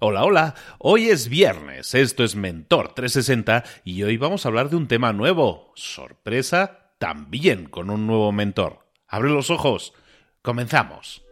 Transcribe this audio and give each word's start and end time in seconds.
Hola, 0.00 0.24
hola, 0.24 0.54
hoy 0.78 1.10
es 1.10 1.28
viernes, 1.28 1.94
esto 1.94 2.24
es 2.24 2.34
Mentor 2.34 2.92
360 2.94 3.62
y 3.84 4.02
hoy 4.02 4.16
vamos 4.16 4.44
a 4.44 4.48
hablar 4.48 4.68
de 4.68 4.76
un 4.76 4.88
tema 4.88 5.12
nuevo. 5.12 5.70
Sorpresa, 5.76 6.94
también 6.98 7.66
con 7.66 7.88
un 7.88 8.06
nuevo 8.06 8.32
mentor. 8.32 8.86
Abre 9.06 9.30
los 9.30 9.50
ojos, 9.50 9.92
comenzamos. 10.40 11.22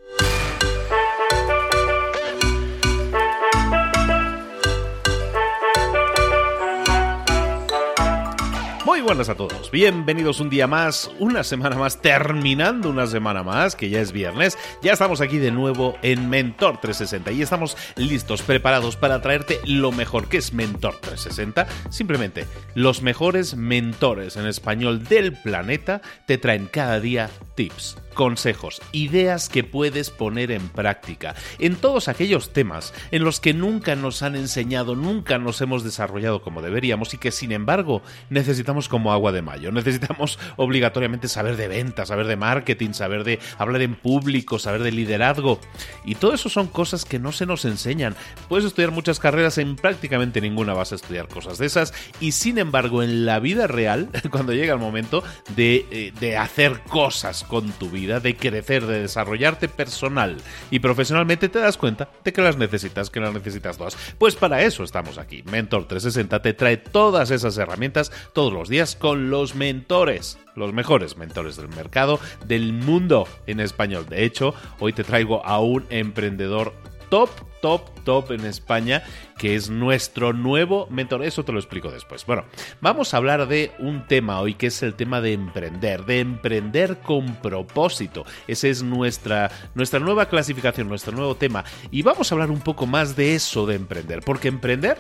Muy 9.01 9.06
buenas 9.06 9.30
a 9.30 9.35
todos, 9.35 9.71
bienvenidos 9.71 10.40
un 10.40 10.51
día 10.51 10.67
más, 10.67 11.10
una 11.19 11.42
semana 11.42 11.76
más, 11.76 12.03
terminando 12.03 12.90
una 12.90 13.06
semana 13.06 13.42
más, 13.42 13.74
que 13.74 13.88
ya 13.88 13.99
es 13.99 14.12
viernes, 14.12 14.58
ya 14.82 14.92
estamos 14.92 15.22
aquí 15.22 15.38
de 15.38 15.50
nuevo 15.50 15.96
en 16.02 16.28
Mentor 16.28 16.82
360 16.82 17.32
y 17.32 17.41
estamos 17.41 17.78
listos, 17.96 18.42
preparados 18.42 18.96
para 18.96 19.23
traerte 19.23 19.59
lo 19.64 19.91
mejor 19.91 20.28
que 20.28 20.36
es 20.36 20.52
Mentor 20.52 20.96
360. 21.00 21.66
Simplemente, 21.88 22.44
los 22.74 23.00
mejores 23.00 23.56
mentores 23.56 24.36
en 24.36 24.46
español 24.46 25.02
del 25.02 25.32
planeta 25.32 26.02
te 26.27 26.36
traen 26.36 26.66
cada 26.66 27.00
día 27.00 27.30
tips 27.55 27.96
consejos, 28.20 28.83
ideas 28.92 29.48
que 29.48 29.65
puedes 29.65 30.10
poner 30.10 30.51
en 30.51 30.69
práctica 30.69 31.34
en 31.59 31.74
todos 31.74 32.06
aquellos 32.06 32.52
temas 32.52 32.92
en 33.12 33.24
los 33.24 33.41
que 33.41 33.55
nunca 33.55 33.97
nos 33.97 34.23
han 34.23 34.37
enseñado, 34.37 34.95
nunca 34.95 35.38
nos 35.38 35.62
hemos 35.62 35.84
desarrollado 35.84 36.42
como 36.42 36.61
deberíamos 36.61 37.14
y 37.14 37.16
que 37.16 37.30
sin 37.30 37.51
embargo 37.51 38.02
necesitamos 38.28 38.91
como 38.91 39.14
agua 39.14 39.33
de 39.33 39.41
mayo. 39.41 39.73
Necesitamos 39.73 40.38
obligatoriamente 40.56 41.28
saber 41.28 41.56
de 41.56 41.69
ventas, 41.69 42.09
saber 42.09 42.27
de 42.27 42.37
marketing, 42.37 42.92
saber 42.92 43.25
de 43.25 43.38
hablar 43.56 43.80
en 43.80 43.95
público, 43.95 44.59
saber 44.59 44.83
de 44.83 44.92
liderazgo. 44.92 45.59
Y 46.05 46.16
todo 46.16 46.34
eso 46.34 46.50
son 46.50 46.66
cosas 46.66 47.06
que 47.06 47.19
no 47.19 47.33
se 47.33 47.47
nos 47.47 47.64
enseñan. 47.64 48.16
Puedes 48.50 48.66
estudiar 48.66 48.91
muchas 48.91 49.19
carreras, 49.19 49.56
en 49.56 49.77
prácticamente 49.77 50.42
ninguna 50.42 50.75
vas 50.75 50.92
a 50.92 50.97
estudiar 50.97 51.27
cosas 51.27 51.56
de 51.56 51.64
esas. 51.64 51.95
Y 52.20 52.33
sin 52.33 52.59
embargo, 52.59 53.03
en 53.03 53.25
la 53.25 53.39
vida 53.39 53.66
real, 53.66 54.11
cuando 54.31 54.53
llega 54.53 54.75
el 54.75 54.78
momento 54.78 55.25
de, 55.56 55.87
eh, 55.91 56.12
de 56.20 56.37
hacer 56.37 56.81
cosas 56.83 57.44
con 57.44 57.72
tu 57.72 57.89
vida, 57.89 58.09
de 58.19 58.36
crecer, 58.36 58.86
de 58.86 59.03
desarrollarte 59.03 59.69
personal 59.69 60.36
y 60.70 60.80
profesionalmente, 60.80 61.48
te 61.48 61.61
das 61.61 61.77
cuenta 61.77 62.08
de 62.25 62.33
que 62.33 62.42
las 62.42 62.56
necesitas, 62.56 63.11
que 63.11 63.20
las 63.20 63.33
necesitas 63.33 63.78
todas. 63.78 63.97
Pues 64.19 64.34
para 64.34 64.62
eso 64.62 64.83
estamos 64.83 65.19
aquí. 65.19 65.44
Mentor 65.44 65.86
360 65.86 66.42
te 66.42 66.55
trae 66.55 66.78
todas 66.78 67.31
esas 67.31 67.56
herramientas 67.58 68.11
todos 68.33 68.53
los 68.53 68.69
días 68.69 68.97
con 68.97 69.31
los 69.31 69.55
mentores 69.55 70.38
los 70.56 70.72
mejores 70.72 71.16
mentores 71.16 71.56
del 71.56 71.69
mercado, 71.69 72.20
del 72.47 72.72
mundo 72.72 73.27
en 73.47 73.61
español. 73.61 74.06
De 74.08 74.25
hecho, 74.25 74.55
hoy 74.78 74.92
te 74.92 75.05
traigo 75.05 75.44
a 75.47 75.61
un 75.61 75.86
emprendedor 75.91 76.75
top, 77.11 77.28
top, 77.61 77.83
top 78.05 78.30
en 78.30 78.47
España, 78.47 79.03
que 79.36 79.55
es 79.55 79.69
nuestro 79.69 80.33
nuevo 80.33 80.86
mentor. 80.91 81.25
Eso 81.25 81.44
te 81.44 81.53
lo 81.53 81.58
explico 81.58 81.91
después. 81.91 82.25
Bueno, 82.25 82.44
vamos 82.80 83.12
a 83.12 83.19
hablar 83.19 83.47
de 83.48 83.72
un 83.78 84.06
tema 84.06 84.41
hoy 84.41 84.55
que 84.55 84.69
es 84.69 84.83
el 84.83 84.94
tema 84.94 85.20
de 85.20 85.34
emprender, 85.34 86.06
de 86.06 86.20
emprender 86.20 86.98
con 86.98 87.34
propósito. 87.36 88.25
Esa 88.47 88.69
es 88.69 88.83
nuestra, 88.83 89.50
nuestra 89.75 90.00
nueva 90.00 90.27
clasificación, 90.27 90.88
nuestro 90.88 91.12
nuevo 91.12 91.34
tema. 91.34 91.64
Y 91.91 92.03
vamos 92.03 92.31
a 92.31 92.34
hablar 92.34 92.50
un 92.50 92.61
poco 92.61 92.86
más 92.86 93.16
de 93.16 93.34
eso 93.34 93.66
de 93.66 93.75
emprender, 93.75 94.20
porque 94.22 94.48
emprender 94.48 94.98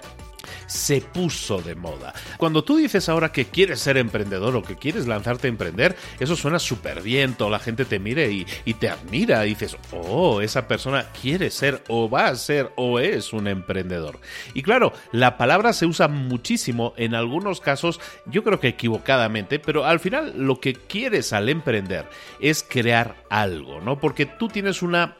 se 0.70 1.00
puso 1.00 1.60
de 1.60 1.74
moda. 1.74 2.14
Cuando 2.38 2.62
tú 2.62 2.76
dices 2.76 3.08
ahora 3.08 3.32
que 3.32 3.46
quieres 3.46 3.80
ser 3.80 3.96
emprendedor 3.96 4.54
o 4.54 4.62
que 4.62 4.76
quieres 4.76 5.08
lanzarte 5.08 5.48
a 5.48 5.50
emprender, 5.50 5.96
eso 6.20 6.36
suena 6.36 6.60
súper 6.60 7.02
bien, 7.02 7.34
toda 7.34 7.50
la 7.50 7.58
gente 7.58 7.84
te 7.84 7.98
mire 7.98 8.30
y, 8.30 8.74
te 8.74 8.88
admira 8.88 9.42
dices, 9.42 9.76
oh, 9.90 10.40
esa 10.40 10.68
persona 10.68 11.06
quiere 11.20 11.50
ser 11.50 11.82
o 11.88 12.08
va 12.08 12.28
a 12.28 12.36
ser 12.36 12.70
o 12.76 13.00
es 13.00 13.32
un 13.32 13.48
emprendedor. 13.48 14.20
Y 14.54 14.62
claro, 14.62 14.92
la 15.12 15.36
palabra 15.36 15.72
se 15.72 15.86
usa 15.86 16.06
muchísimo 16.06 16.94
en 16.96 17.14
algunos 17.14 17.60
casos, 17.60 18.00
yo 18.26 18.44
creo 18.44 18.60
que 18.60 18.68
equivocadamente, 18.68 19.58
pero 19.58 19.84
al 19.84 19.98
final 19.98 20.34
lo 20.36 20.60
que 20.60 20.74
quieres 20.74 21.32
al 21.32 21.48
emprender 21.48 22.06
es 22.38 22.64
crear 22.66 23.16
algo, 23.28 23.80
¿no? 23.80 23.98
Porque 23.98 24.24
tú 24.24 24.48
tienes 24.48 24.82
una 24.82 25.16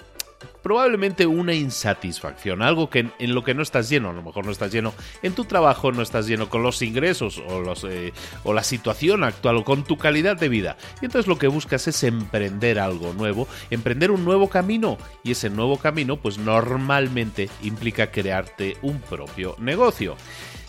probablemente 0.63 1.27
una 1.27 1.55
insatisfacción, 1.55 2.63
algo 2.63 2.91
que 2.91 3.11
en, 3.19 3.35
lo 3.35 3.45
que 3.45 3.55
no 3.55 3.63
estás 3.63 3.89
lleno, 3.89 4.11
a 4.11 4.13
lo 4.13 4.23
mejor 4.23 4.45
no 4.45 4.53
estás 4.53 4.73
lleno 4.73 4.95
en 5.23 5.35
tu 5.35 5.45
trabajo, 5.45 5.93
no 5.93 6.03
estás 6.03 6.27
lleno 6.27 6.49
con 6.49 6.63
los 6.63 6.83
ingresos 6.83 7.43
o, 7.49 7.61
los, 7.61 7.85
eh, 7.85 8.13
o 8.45 8.53
la 8.53 8.63
situación 8.63 9.25
actual 9.25 9.57
o 9.57 9.65
con 9.65 9.85
tu 9.85 9.97
calidad 9.97 10.37
de 10.37 10.49
vida. 10.49 10.77
Y 11.01 11.07
entonces 11.07 11.27
lo 11.27 11.39
que 11.39 11.49
buscas 11.49 11.89
es 11.89 12.03
emprender 12.05 12.79
algo 12.79 13.13
nuevo, 13.13 13.49
emprender 13.71 14.11
un 14.11 14.25
nuevo 14.25 14.49
camino 14.49 14.99
y 15.25 15.33
ese 15.33 15.51
nuevo 15.51 15.79
camino 15.79 16.17
pues 16.17 16.39
normalmente 16.39 17.49
implica 17.63 18.11
crearte 18.11 18.77
un 18.83 19.01
propio 19.01 19.57
negocio. 19.59 20.17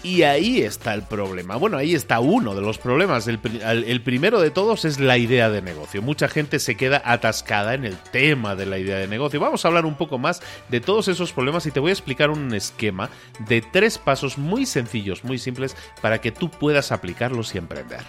Y 0.03 0.23
ahí 0.23 0.61
está 0.61 0.93
el 0.93 1.03
problema. 1.03 1.55
Bueno, 1.57 1.77
ahí 1.77 1.93
está 1.93 2.19
uno 2.19 2.55
de 2.55 2.61
los 2.61 2.77
problemas. 2.79 3.27
El, 3.27 4.01
primero 4.01 4.41
de 4.41 4.49
todos 4.49 4.83
es 4.85 4.99
la 4.99 5.17
idea 5.17 5.49
de 5.49 5.61
negocio. 5.61 6.01
Mucha 6.01 6.27
gente 6.27 6.59
se 6.59 6.75
queda 6.75 7.01
atascada 7.05 7.75
en 7.75 7.85
el 7.85 7.97
tema 7.97 8.55
de 8.55 8.65
la 8.65 8.79
idea 8.79 8.97
de 8.97 9.07
negocio. 9.07 9.39
Vamos 9.39 9.63
a 9.63 9.67
hablar 9.67 9.85
un 9.85 9.95
poco 9.95 10.17
más 10.17 10.41
de 10.69 10.81
todos 10.81 11.07
esos 11.07 11.31
problemas 11.33 11.65
y 11.67 11.71
te 11.71 11.79
voy 11.79 11.91
a 11.91 11.93
explicar 11.93 12.31
un 12.31 12.53
esquema 12.53 13.09
de 13.47 13.61
tres 13.61 13.99
pasos 13.99 14.37
muy 14.37 14.65
sencillos, 14.65 15.23
muy 15.23 15.37
simples, 15.37 15.75
para 16.01 16.19
que 16.19 16.31
tú 16.31 16.49
puedas 16.49 16.91
aplicarlos 16.91 17.53
y 17.53 17.59
emprender. 17.59 18.01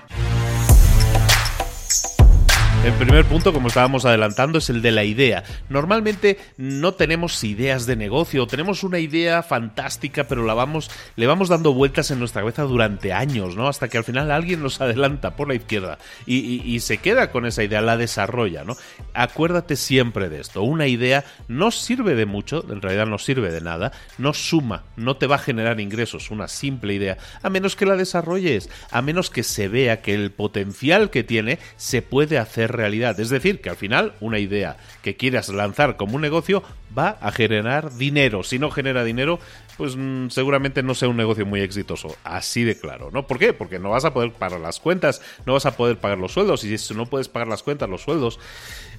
El 2.85 2.95
primer 2.95 3.25
punto, 3.25 3.53
como 3.53 3.69
estábamos 3.69 4.05
adelantando, 4.05 4.59
es 4.59 4.69
el 4.69 4.83
de 4.83 4.91
la 4.91 5.05
idea. 5.05 5.45
Normalmente 5.69 6.41
no 6.57 6.95
tenemos 6.95 7.45
ideas 7.45 7.87
de 7.87 7.95
negocio, 7.95 8.49
tenemos 8.49 8.83
una 8.83 8.99
idea 8.99 9.45
fantástica, 9.45 10.25
pero 10.25 10.45
la 10.45 10.55
vamos, 10.55 10.91
le 11.15 11.29
vamos 11.29 11.49
dando 11.49 11.75
vueltas 11.75 12.11
en 12.11 12.19
nuestra 12.19 12.43
cabeza 12.43 12.65
durante 12.65 13.13
años, 13.13 13.55
¿no? 13.55 13.69
Hasta 13.69 13.87
que 13.87 13.99
al 13.99 14.05
final 14.05 14.33
alguien 14.33 14.65
nos 14.65 14.81
adelanta 14.81 15.37
por 15.37 15.47
la 15.47 15.55
izquierda 15.55 15.99
y, 16.27 16.61
y, 16.65 16.81
se 16.81 16.99
queda 16.99 17.31
con 17.31 17.47
esa 17.47 17.63
idea, 17.63 17.81
la 17.83 17.97
desarrolla, 17.97 18.65
¿no? 18.65 18.77
Acuérdate 19.15 19.77
siempre 19.77 20.29
de 20.29 20.41
esto. 20.41 20.63
Una 20.63 20.89
idea 20.89 21.25
no 21.47 21.71
sirve 21.71 22.17
de 22.17 22.27
mucho, 22.27 22.65
en 22.69 22.83
realidad 22.83 23.07
no 23.07 23.19
sirve 23.19 23.53
de 23.53 23.61
nada, 23.61 23.93
no 24.19 24.35
suma, 24.35 24.83
no 24.97 25.17
te 25.17 25.29
va 25.29 25.37
a 25.37 25.39
generar 25.39 25.79
ingresos, 25.79 26.33
una 26.33 26.49
simple 26.49 26.95
idea, 26.95 27.17
a 27.45 27.49
menos 27.49 27.77
que 27.77 27.87
la 27.87 27.95
desarrolles, 27.95 28.69
a 28.91 29.03
menos 29.03 29.31
que 29.31 29.45
se 29.45 29.69
vea 29.69 30.03
que 30.03 30.15
el 30.15 30.33
potencial 30.33 31.11
que 31.11 31.23
tiene 31.23 31.61
se 31.77 32.03
puede 32.03 32.39
hacer 32.39 32.72
realidad. 32.73 33.19
Es 33.21 33.31
decir, 33.31 33.61
que 33.61 33.71
al 33.71 33.77
final 33.77 34.15
una 34.21 34.39
idea 34.39 34.77
que 35.03 35.17
quieras 35.17 35.49
lanzar 35.49 35.97
como 35.97 36.17
un 36.17 36.23
negocio 36.23 36.63
va 36.97 37.17
a 37.21 37.33
generar 37.33 37.95
dinero. 37.95 38.43
Si 38.43 38.59
no 38.59 38.71
genera 38.71 39.05
dinero, 39.05 39.39
pues 39.77 39.97
mm, 39.97 40.29
seguramente 40.29 40.83
no 40.83 40.95
sea 40.95 41.09
un 41.09 41.17
negocio 41.17 41.47
muy 41.47 41.61
exitoso. 41.61 42.17
Así 42.25 42.65
de 42.65 42.79
claro, 42.79 43.11
¿no? 43.13 43.27
¿Por 43.27 43.39
qué? 43.39 43.53
Porque 43.53 43.79
no 43.79 43.91
vas 43.91 44.05
a 44.05 44.13
poder 44.13 44.33
pagar 44.33 44.61
las 44.61 44.81
cuentas, 44.81 45.23
no 45.47 45.55
vas 45.55 45.67
a 45.67 45.77
poder 45.77 45.99
pagar 45.99 46.19
los 46.19 46.33
sueldos. 46.33 46.65
Y 46.65 46.77
si 46.79 46.95
no 46.95 47.07
puedes 47.07 47.29
pagar 47.29 47.49
las 47.49 47.63
cuentas, 47.63 47.89
los 47.89 48.03
sueldos, 48.03 48.39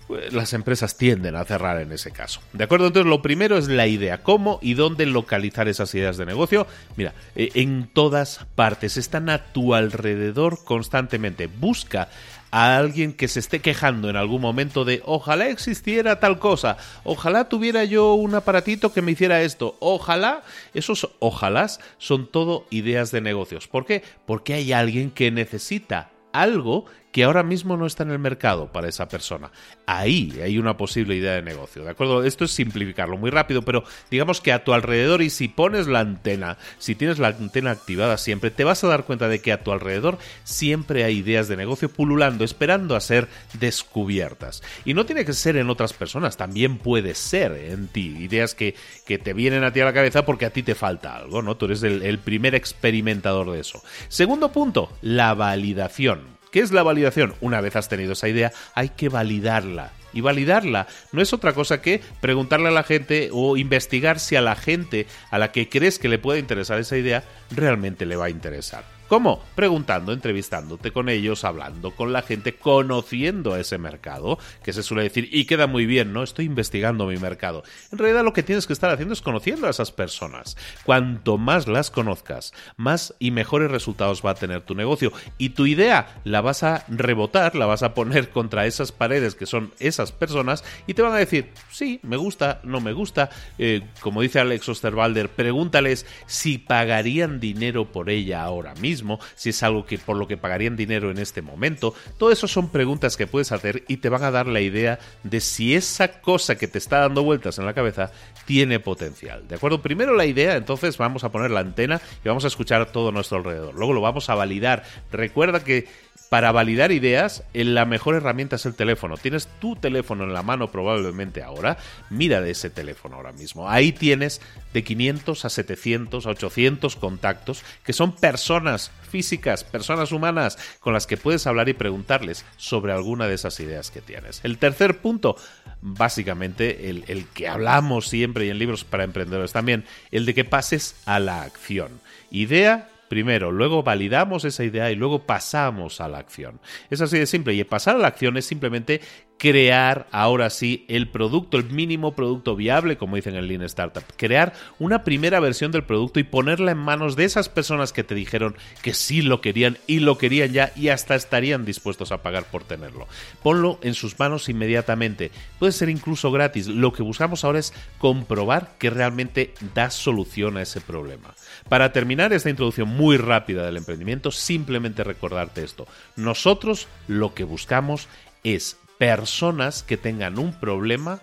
pues, 0.08 0.34
las 0.34 0.54
empresas 0.54 0.98
tienden 0.98 1.36
a 1.36 1.46
cerrar 1.46 1.80
en 1.80 1.92
ese 1.92 2.12
caso. 2.12 2.42
¿De 2.52 2.64
acuerdo? 2.64 2.88
Entonces, 2.88 3.10
lo 3.10 3.22
primero 3.22 3.58
es 3.58 3.68
la 3.68 3.88
idea. 3.88 4.24
¿Cómo 4.24 4.60
y 4.62 4.74
dónde 4.74 5.06
localizar 5.06 5.68
esas 5.68 5.94
ideas 5.96 6.18
de 6.18 6.26
negocio? 6.26 6.68
Mira, 6.98 7.14
eh, 7.36 7.52
en 7.54 7.88
todas 7.94 8.46
partes. 8.56 8.98
Están 8.98 9.30
a 9.30 9.46
tu 9.54 9.74
alrededor 9.74 10.64
constantemente. 10.64 11.48
Busca 11.48 12.10
a 12.54 12.78
alguien 12.78 13.14
que 13.14 13.28
se 13.28 13.40
esté 13.40 13.62
quejando 13.62 14.12
en 14.12 14.16
algún 14.16 14.40
momento 14.40 14.86
de 14.86 15.02
ojalá 15.06 15.48
existiera 15.48 16.20
tal 16.20 16.38
cosa, 16.38 16.78
ojalá 17.04 17.50
tuviera 17.50 17.84
yo 17.84 18.14
un 18.14 18.36
aparatito 18.36 18.94
que 18.94 19.02
me 19.02 19.14
hiciera 19.14 19.42
esto, 19.42 19.76
ojalá, 19.80 20.44
esos 20.76 21.10
ojalás 21.18 21.80
son 21.98 22.28
todo 22.28 22.68
ideas 22.70 23.10
de 23.10 23.22
negocios. 23.22 23.68
¿Por 23.68 23.88
qué? 23.88 24.04
Porque 24.28 24.54
hay 24.54 24.72
alguien 24.72 25.10
que 25.10 25.32
necesita 25.32 26.12
algo 26.32 26.86
que 27.14 27.24
ahora 27.24 27.44
mismo 27.44 27.78
no 27.78 27.86
está 27.86 28.04
en 28.04 28.12
el 28.12 28.20
mercado 28.20 28.72
para 28.72 28.90
esa 28.90 29.08
persona. 29.08 29.52
Ahí 29.86 30.40
hay 30.44 30.58
una 30.58 30.76
posible 30.76 31.16
idea 31.16 31.34
de 31.34 31.44
negocio, 31.44 31.84
¿de 31.84 31.92
acuerdo? 31.92 32.24
Esto 32.24 32.44
es 32.44 32.52
simplificarlo 32.52 33.18
muy 33.18 33.30
rápido, 33.30 33.62
pero 33.62 33.84
digamos 34.10 34.42
que 34.42 34.52
a 34.52 34.64
tu 34.64 34.74
alrededor 34.74 35.22
y 35.22 35.30
si 35.30 35.48
pones 35.48 35.86
la 35.86 36.00
antena, 36.00 36.58
si 36.80 36.96
tienes 36.96 37.20
la 37.20 37.28
antena 37.28 37.70
activada 37.70 38.18
siempre, 38.18 38.50
te 38.50 38.64
vas 38.64 38.84
a 38.84 38.88
dar 38.88 39.06
cuenta 39.06 39.30
de 39.30 39.40
que 39.42 39.52
a 39.52 39.64
tu 39.64 39.72
alrededor 39.72 40.18
siempre 40.44 41.04
hay 41.04 41.20
ideas 41.20 41.48
de 41.48 41.56
negocio 41.56 41.88
pululando, 41.88 42.44
esperando 42.44 42.96
a 42.96 43.00
ser 43.00 43.28
descubiertas. 43.60 44.64
Y 44.84 44.96
no 44.96 45.06
tiene 45.06 45.24
que 45.24 45.34
ser 45.34 45.56
en 45.58 45.70
otras 45.70 45.94
personas, 45.94 46.36
también 46.36 46.80
puede 46.80 47.14
ser 47.14 47.52
en 47.52 47.90
ti, 47.90 48.18
ideas 48.22 48.56
que, 48.56 48.74
que 49.06 49.20
te 49.20 49.34
vienen 49.34 49.64
a 49.64 49.72
ti 49.72 49.82
a 49.82 49.86
la 49.86 49.94
cabeza 49.94 50.26
porque 50.26 50.48
a 50.48 50.50
ti 50.50 50.64
te 50.64 50.74
falta 50.74 51.16
algo, 51.16 51.44
¿no? 51.44 51.58
Tú 51.58 51.66
eres 51.66 51.84
el, 51.84 52.02
el 52.02 52.18
primer 52.18 52.56
experimentador 52.56 53.52
de 53.52 53.60
eso. 53.60 53.84
Segundo 54.08 54.52
punto, 54.52 54.92
la 55.04 55.36
validación. 55.36 56.33
¿Qué 56.54 56.60
es 56.60 56.72
la 56.72 56.84
validación? 56.84 57.34
Una 57.42 57.62
vez 57.62 57.76
has 57.76 57.90
tenido 57.90 58.14
esa 58.14 58.30
idea, 58.30 58.52
hay 58.76 58.90
que 58.90 59.10
validarla. 59.10 59.90
Y 60.14 60.22
validarla 60.22 60.86
no 61.12 61.24
es 61.24 61.34
otra 61.34 61.54
cosa 61.54 61.82
que 61.82 62.00
preguntarle 62.22 62.68
a 62.68 62.72
la 62.72 62.84
gente 62.84 63.30
o 63.34 63.58
investigar 63.58 64.20
si 64.20 64.36
a 64.36 64.42
la 64.42 64.56
gente 64.56 65.08
a 65.32 65.40
la 65.40 65.52
que 65.52 65.68
crees 65.68 65.98
que 65.98 66.10
le 66.10 66.20
puede 66.20 66.38
interesar 66.38 66.80
esa 66.80 66.96
idea 66.96 67.24
realmente 67.50 68.06
le 68.06 68.18
va 68.18 68.26
a 68.26 68.30
interesar. 68.30 68.84
¿Cómo? 69.08 69.44
Preguntando, 69.56 70.14
entrevistándote 70.14 70.92
con 70.92 71.10
ellos, 71.10 71.44
hablando 71.44 71.92
con 71.92 72.14
la 72.14 72.22
gente, 72.22 72.56
conociendo 72.56 73.56
ese 73.58 73.78
mercado, 73.78 74.40
que 74.64 74.74
se 74.74 74.82
suele 74.82 75.04
decir, 75.04 75.28
y 75.32 75.46
queda 75.46 75.68
muy 75.68 75.86
bien, 75.86 76.14
¿no? 76.14 76.24
Estoy 76.24 76.46
investigando 76.46 77.06
mi 77.06 77.18
mercado. 77.18 77.64
En 77.92 77.98
realidad 77.98 78.24
lo 78.24 78.34
que 78.34 78.44
tienes 78.44 78.66
que 78.66 78.74
estar 78.74 78.90
haciendo 78.90 79.14
es 79.14 79.22
conociendo 79.22 79.68
a 79.68 79.70
esas 79.70 79.92
personas. 79.92 80.58
Cuanto 80.86 81.38
más 81.38 81.68
las 81.68 81.92
conozcas, 81.92 82.54
más 82.78 83.14
y 83.20 83.32
mejores 83.32 83.70
resultados 83.70 84.24
va 84.26 84.32
a 84.32 84.36
tener 84.36 84.62
tu 84.62 84.74
negocio. 84.74 85.12
Y 85.38 85.50
tu 85.50 85.66
idea 85.66 86.22
la 86.24 86.42
vas 86.42 86.64
a 86.64 86.86
rebotar, 86.88 87.56
la 87.56 87.66
vas 87.66 87.84
a 87.84 87.94
poner 87.94 88.30
contra 88.32 88.66
esas 88.66 88.92
paredes 88.92 89.36
que 89.36 89.46
son 89.46 89.74
esas 89.80 90.12
personas 90.12 90.64
y 90.88 90.94
te 90.94 91.02
van 91.02 91.14
a 91.14 91.18
decir, 91.18 91.52
sí, 91.70 92.00
me 92.04 92.18
gusta, 92.18 92.62
no 92.64 92.80
me 92.80 92.94
gusta. 92.94 93.30
Eh, 93.58 93.82
como 94.00 94.22
dice 94.22 94.40
Alex 94.40 94.70
Osterwalder, 94.70 95.30
pregúntales 95.30 96.06
si 96.26 96.58
pagarían 96.58 97.40
dinero 97.40 97.92
por 97.92 98.10
ella 98.10 98.44
ahora 98.44 98.74
mismo 98.76 99.03
si 99.36 99.50
es 99.50 99.64
algo 99.64 99.86
que 99.86 99.98
por 99.98 100.18
lo 100.18 100.28
que 100.28 100.38
pagarían 100.38 100.76
dinero 100.76 101.12
en 101.12 101.18
este 101.18 101.42
momento. 101.42 101.94
Todo 102.18 102.32
eso 102.32 102.48
son 102.48 102.70
preguntas 102.70 103.18
que 103.18 103.28
puedes 103.28 103.52
hacer 103.52 103.84
y 103.88 103.98
te 103.98 104.10
van 104.10 104.24
a 104.24 104.32
dar 104.32 104.48
la 104.48 104.62
idea 104.62 105.00
de 105.24 105.40
si 105.40 105.76
esa 105.76 106.22
cosa 106.22 106.56
que 106.56 106.68
te 106.68 106.78
está 106.78 107.00
dando 107.00 107.24
vueltas 107.24 107.58
en 107.58 107.66
la 107.66 107.74
cabeza 107.74 108.12
tiene 108.46 108.80
potencial. 108.80 109.48
¿De 109.48 109.56
acuerdo? 109.56 109.82
Primero 109.82 110.16
la 110.16 110.26
idea, 110.26 110.56
entonces 110.56 110.98
vamos 110.98 111.24
a 111.24 111.32
poner 111.32 111.52
la 111.52 111.62
antena 111.62 112.02
y 112.24 112.28
vamos 112.28 112.44
a 112.44 112.48
escuchar 112.48 112.92
todo 112.92 113.10
a 113.10 113.12
nuestro 113.12 113.38
alrededor. 113.38 113.74
Luego 113.76 113.94
lo 113.94 114.02
vamos 114.02 114.30
a 114.30 114.36
validar. 114.36 114.84
Recuerda 115.12 115.64
que 115.64 115.88
para 116.30 116.52
validar 116.52 116.92
ideas, 116.92 117.44
la 117.54 117.86
mejor 117.86 118.16
herramienta 118.16 118.56
es 118.56 118.66
el 118.66 118.74
teléfono. 118.74 119.18
Tienes 119.18 119.48
tu 119.60 119.76
teléfono 119.76 120.24
en 120.24 120.34
la 120.34 120.42
mano 120.42 120.72
probablemente 120.72 121.44
ahora. 121.44 121.78
Mira 122.10 122.42
de 122.42 122.52
ese 122.52 122.70
teléfono 122.72 123.18
ahora 123.18 123.32
mismo. 123.34 123.70
Ahí 123.70 123.92
tienes 123.92 124.42
de 124.74 124.84
500 124.84 125.46
a 125.46 125.50
700 125.50 126.26
a 126.26 126.30
800 126.32 126.96
contactos 126.96 127.64
que 127.84 127.94
son 127.94 128.16
personas 128.16 128.92
físicas, 129.12 129.64
personas 129.64 130.12
humanas 130.12 130.58
con 130.80 130.94
las 130.94 131.06
que 131.06 131.18
puedes 131.18 131.46
hablar 131.46 131.70
y 131.70 131.74
preguntarles 131.74 132.46
sobre 132.58 132.94
alguna 132.94 133.28
de 133.28 133.36
esas 133.36 133.60
ideas 133.60 133.92
que 133.92 134.02
tienes. 134.02 134.42
El 134.44 134.58
tercer 134.58 135.00
punto, 135.02 135.36
básicamente 135.82 136.90
el, 136.90 137.04
el 137.08 137.28
que 137.28 137.48
hablamos 137.48 138.08
siempre 138.08 138.48
y 138.48 138.50
en 138.50 138.58
libros 138.58 138.84
para 138.84 139.04
emprendedores 139.04 139.54
también, 139.54 139.86
el 140.10 140.26
de 140.26 140.34
que 140.34 140.46
pases 140.46 140.96
a 141.06 141.20
la 141.20 141.44
acción. 141.44 142.02
Idea 142.32 142.90
primero, 143.14 143.52
luego 143.52 143.84
validamos 143.84 144.44
esa 144.44 144.64
idea 144.64 144.90
y 144.90 144.96
luego 144.96 145.20
pasamos 145.20 146.02
a 146.02 146.08
la 146.08 146.18
acción. 146.18 146.60
Es 146.90 147.00
así 147.00 147.20
de 147.20 147.28
simple. 147.28 147.54
Y 147.54 147.64
pasar 147.64 147.96
a 147.96 148.00
la 148.00 148.08
acción 148.08 148.38
es 148.38 148.46
simplemente 148.46 149.02
crear 149.38 150.08
ahora 150.12 150.50
sí 150.50 150.86
el 150.88 151.10
producto, 151.10 151.58
el 151.58 151.66
mínimo 151.66 152.16
producto 152.16 152.56
viable, 152.56 152.98
como 152.98 153.18
dicen 153.18 153.36
en 153.36 153.48
Lean 153.48 153.62
Startup. 153.64 154.04
Crear 154.16 154.54
una 154.80 155.04
primera 155.04 155.40
versión 155.42 155.72
del 155.72 155.84
producto 155.84 156.20
y 156.20 156.24
ponerla 156.24 156.72
en 156.72 156.78
manos 156.78 157.16
de 157.16 157.26
esas 157.26 157.50
personas 157.50 157.92
que 157.92 158.04
te 158.04 158.16
dijeron 158.16 158.56
que 158.82 158.94
sí 158.94 159.22
lo 159.22 159.42
querían 159.42 159.78
y 159.86 160.00
lo 160.00 160.18
querían 160.18 160.54
ya 160.54 160.72
y 160.76 160.90
hasta 160.90 161.16
estarían 161.16 161.66
dispuestos 161.66 162.12
a 162.12 162.22
pagar 162.22 162.46
por 162.46 162.64
tenerlo. 162.64 163.08
Ponlo 163.42 163.80
en 163.82 163.96
sus 163.96 164.18
manos 164.18 164.48
inmediatamente. 164.48 165.32
Puede 165.60 165.74
ser 165.74 165.90
incluso 165.90 166.32
gratis. 166.32 166.68
Lo 166.68 166.94
que 166.94 167.04
buscamos 167.04 167.44
ahora 167.44 167.60
es 167.60 167.74
comprobar 167.98 168.76
que 168.78 168.90
realmente 168.90 169.54
da 169.76 169.90
solución 169.90 170.58
a 170.58 170.62
ese 170.62 170.80
problema. 170.80 171.34
Para 171.68 171.92
terminar 171.92 172.32
esta 172.34 172.50
introducción 172.50 172.88
muy 172.88 173.18
rápida 173.18 173.66
del 173.66 173.78
emprendimiento, 173.78 174.32
simplemente 174.32 175.04
recordarte 175.04 175.64
esto. 175.64 175.88
Nosotros 176.16 176.88
lo 177.08 177.34
que 177.34 177.44
buscamos 177.44 178.08
es 178.44 178.78
personas 178.98 179.84
que 179.84 179.98
tengan 179.98 180.40
un 180.40 180.54
problema 180.60 181.22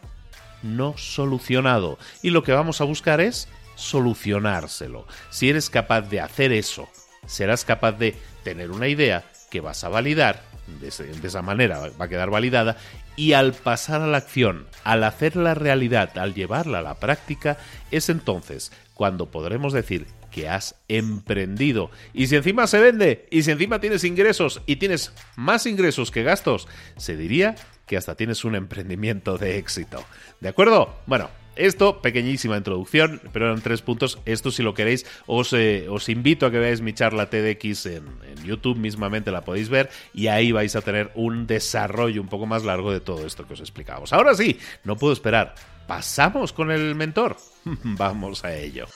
no 0.62 0.96
solucionado. 0.96 1.99
Y 2.22 2.31
lo 2.31 2.43
que 2.43 2.52
vamos 2.52 2.81
a 2.81 2.84
buscar 2.84 3.20
es 3.20 3.49
solucionárselo. 3.76 5.06
Si 5.31 5.49
eres 5.49 5.70
capaz 5.70 6.02
de 6.02 6.20
hacer 6.20 6.52
eso, 6.52 6.88
serás 7.26 7.64
capaz 7.64 7.93
de 7.93 8.14
tener 8.44 8.70
una 8.70 8.88
idea 8.88 9.25
que 9.50 9.61
vas 9.61 9.84
a 9.84 9.88
validar, 9.88 10.43
de, 10.81 10.88
esa 10.88 11.43
manera 11.43 11.90
va 12.00 12.05
a 12.05 12.08
quedar 12.08 12.31
validada, 12.31 12.76
y 13.20 13.34
al 13.34 13.52
pasar 13.52 14.00
a 14.00 14.06
la 14.06 14.17
acción, 14.17 14.67
al 14.82 15.05
hacer 15.05 15.37
la 15.37 15.52
realidad, 15.52 16.17
al 16.17 16.32
llevarla 16.32 16.78
a 16.78 16.82
la 16.82 16.94
práctica, 16.94 17.58
es 17.90 18.08
entonces 18.08 18.72
cuando 18.94 19.31
podremos 19.31 19.75
decir 19.75 20.06
que 20.31 20.49
has 20.49 20.76
emprendido. 20.88 21.90
Y 22.14 22.28
si 22.28 22.37
encima 22.37 22.67
se 22.67 22.81
vende, 22.81 23.28
y 23.31 23.43
si 23.43 23.50
encima 23.50 23.78
tienes 23.78 24.05
ingresos 24.05 24.62
y 24.64 24.76
tienes 24.76 25.12
más 25.37 25.67
ingresos 25.67 26.11
que 26.11 26.22
gastos, 26.22 26.67
se 26.96 27.14
diría 27.14 27.56
que 27.84 27.99
hasta 27.99 28.14
tienes 28.14 28.43
un 28.46 28.55
emprendimiento 28.55 29.37
de 29.37 29.58
éxito. 29.58 30.02
¿De 30.40 30.49
acuerdo? 30.49 30.96
Bueno, 31.05 31.28
esto, 31.66 32.00
pequeñísima 32.02 32.56
introducción, 32.56 33.20
pero 33.32 33.46
eran 33.46 33.60
tres 33.60 33.82
puntos. 33.82 34.18
Esto, 34.24 34.50
si 34.50 34.62
lo 34.62 34.74
queréis, 34.74 35.06
os, 35.26 35.52
eh, 35.52 35.86
os 35.88 36.08
invito 36.08 36.46
a 36.46 36.50
que 36.50 36.58
veáis 36.58 36.80
mi 36.80 36.92
charla 36.92 37.30
TEDx 37.30 37.86
en, 37.86 38.04
en, 38.26 38.44
YouTube, 38.44 38.76
mismamente 38.76 39.30
la 39.30 39.42
podéis 39.42 39.68
ver, 39.68 39.90
y 40.14 40.28
ahí 40.28 40.52
vais 40.52 40.74
a 40.76 40.80
tener 40.80 41.10
un 41.14 41.46
desarrollo 41.46 42.20
un 42.20 42.28
poco 42.28 42.46
más 42.46 42.64
largo 42.64 42.92
de 42.92 43.00
todo 43.00 43.26
esto 43.26 43.46
que 43.46 43.54
os 43.54 43.60
explicamos. 43.60 44.12
Ahora 44.12 44.34
sí, 44.34 44.58
no 44.84 44.96
puedo 44.96 45.12
esperar. 45.12 45.54
¿Pasamos 45.86 46.52
con 46.52 46.70
el 46.70 46.94
mentor? 46.94 47.36
Vamos 47.82 48.44
a 48.44 48.54
ello. 48.54 48.86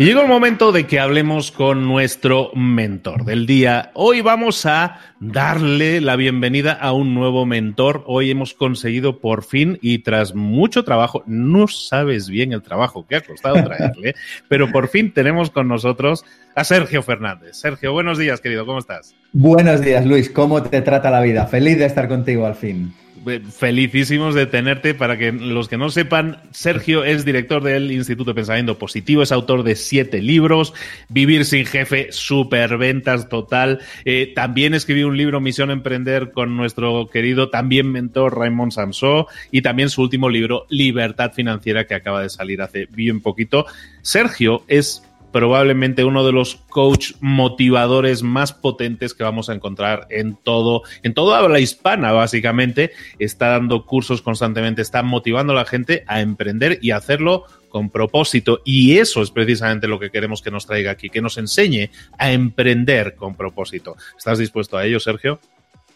Y 0.00 0.06
llegó 0.06 0.22
el 0.22 0.28
momento 0.28 0.72
de 0.72 0.86
que 0.86 0.98
hablemos 0.98 1.50
con 1.50 1.86
nuestro 1.86 2.52
mentor 2.54 3.26
del 3.26 3.44
día. 3.44 3.90
Hoy 3.92 4.22
vamos 4.22 4.64
a 4.64 4.98
darle 5.20 6.00
la 6.00 6.16
bienvenida 6.16 6.72
a 6.72 6.92
un 6.94 7.12
nuevo 7.12 7.44
mentor. 7.44 8.02
Hoy 8.06 8.30
hemos 8.30 8.54
conseguido 8.54 9.18
por 9.18 9.44
fin 9.44 9.78
y 9.82 9.98
tras 9.98 10.34
mucho 10.34 10.84
trabajo, 10.84 11.22
no 11.26 11.68
sabes 11.68 12.30
bien 12.30 12.54
el 12.54 12.62
trabajo 12.62 13.06
que 13.06 13.16
ha 13.16 13.20
costado 13.20 13.62
traerle, 13.62 14.14
pero 14.48 14.72
por 14.72 14.88
fin 14.88 15.12
tenemos 15.12 15.50
con 15.50 15.68
nosotros 15.68 16.24
a 16.54 16.64
Sergio 16.64 17.02
Fernández. 17.02 17.58
Sergio, 17.58 17.92
buenos 17.92 18.16
días, 18.16 18.40
querido, 18.40 18.64
¿cómo 18.64 18.78
estás? 18.78 19.14
Buenos 19.34 19.82
días, 19.82 20.06
Luis, 20.06 20.30
¿cómo 20.30 20.62
te 20.62 20.80
trata 20.80 21.10
la 21.10 21.20
vida? 21.20 21.46
Feliz 21.46 21.78
de 21.78 21.84
estar 21.84 22.08
contigo 22.08 22.46
al 22.46 22.54
fin. 22.54 22.94
Eh, 23.26 23.40
felicísimos 23.40 24.34
de 24.34 24.46
tenerte. 24.46 24.94
Para 24.94 25.18
que 25.18 25.30
los 25.32 25.68
que 25.68 25.76
no 25.76 25.90
sepan, 25.90 26.38
Sergio 26.52 27.04
es 27.04 27.24
director 27.24 27.62
del 27.62 27.92
Instituto 27.92 28.30
de 28.30 28.36
Pensamiento 28.36 28.78
Positivo, 28.78 29.22
es 29.22 29.32
autor 29.32 29.62
de 29.62 29.76
siete 29.76 30.22
libros, 30.22 30.72
Vivir 31.08 31.44
sin 31.44 31.66
jefe, 31.66 32.08
superventas 32.12 33.28
total. 33.28 33.80
Eh, 34.04 34.32
también 34.34 34.74
escribió 34.74 35.08
un 35.08 35.16
libro, 35.16 35.40
Misión 35.40 35.70
Emprender, 35.70 36.30
con 36.32 36.56
nuestro 36.56 37.08
querido 37.08 37.50
también 37.50 37.90
mentor 37.92 38.38
Raymond 38.38 38.72
Samsó, 38.72 39.26
y 39.50 39.62
también 39.62 39.90
su 39.90 40.02
último 40.02 40.28
libro, 40.30 40.66
Libertad 40.70 41.32
Financiera, 41.32 41.86
que 41.86 41.94
acaba 41.94 42.22
de 42.22 42.30
salir 42.30 42.62
hace 42.62 42.86
bien 42.86 43.20
poquito. 43.20 43.66
Sergio 44.02 44.64
es 44.66 45.02
probablemente 45.32 46.04
uno 46.04 46.24
de 46.24 46.32
los 46.32 46.56
coach 46.56 47.12
motivadores 47.20 48.22
más 48.22 48.52
potentes 48.52 49.14
que 49.14 49.22
vamos 49.22 49.48
a 49.48 49.54
encontrar 49.54 50.06
en 50.10 50.36
todo, 50.36 50.82
en 51.02 51.14
toda 51.14 51.38
habla 51.38 51.60
hispana, 51.60 52.12
básicamente. 52.12 52.92
Está 53.18 53.48
dando 53.48 53.86
cursos 53.86 54.22
constantemente, 54.22 54.82
está 54.82 55.02
motivando 55.02 55.52
a 55.52 55.56
la 55.56 55.64
gente 55.64 56.04
a 56.06 56.20
emprender 56.20 56.78
y 56.82 56.90
hacerlo 56.90 57.44
con 57.68 57.90
propósito. 57.90 58.60
Y 58.64 58.98
eso 58.98 59.22
es 59.22 59.30
precisamente 59.30 59.88
lo 59.88 59.98
que 59.98 60.10
queremos 60.10 60.42
que 60.42 60.50
nos 60.50 60.66
traiga 60.66 60.90
aquí, 60.90 61.08
que 61.08 61.22
nos 61.22 61.38
enseñe 61.38 61.90
a 62.18 62.32
emprender 62.32 63.14
con 63.14 63.34
propósito. 63.34 63.96
¿Estás 64.18 64.38
dispuesto 64.38 64.76
a 64.76 64.84
ello, 64.84 65.00
Sergio? 65.00 65.40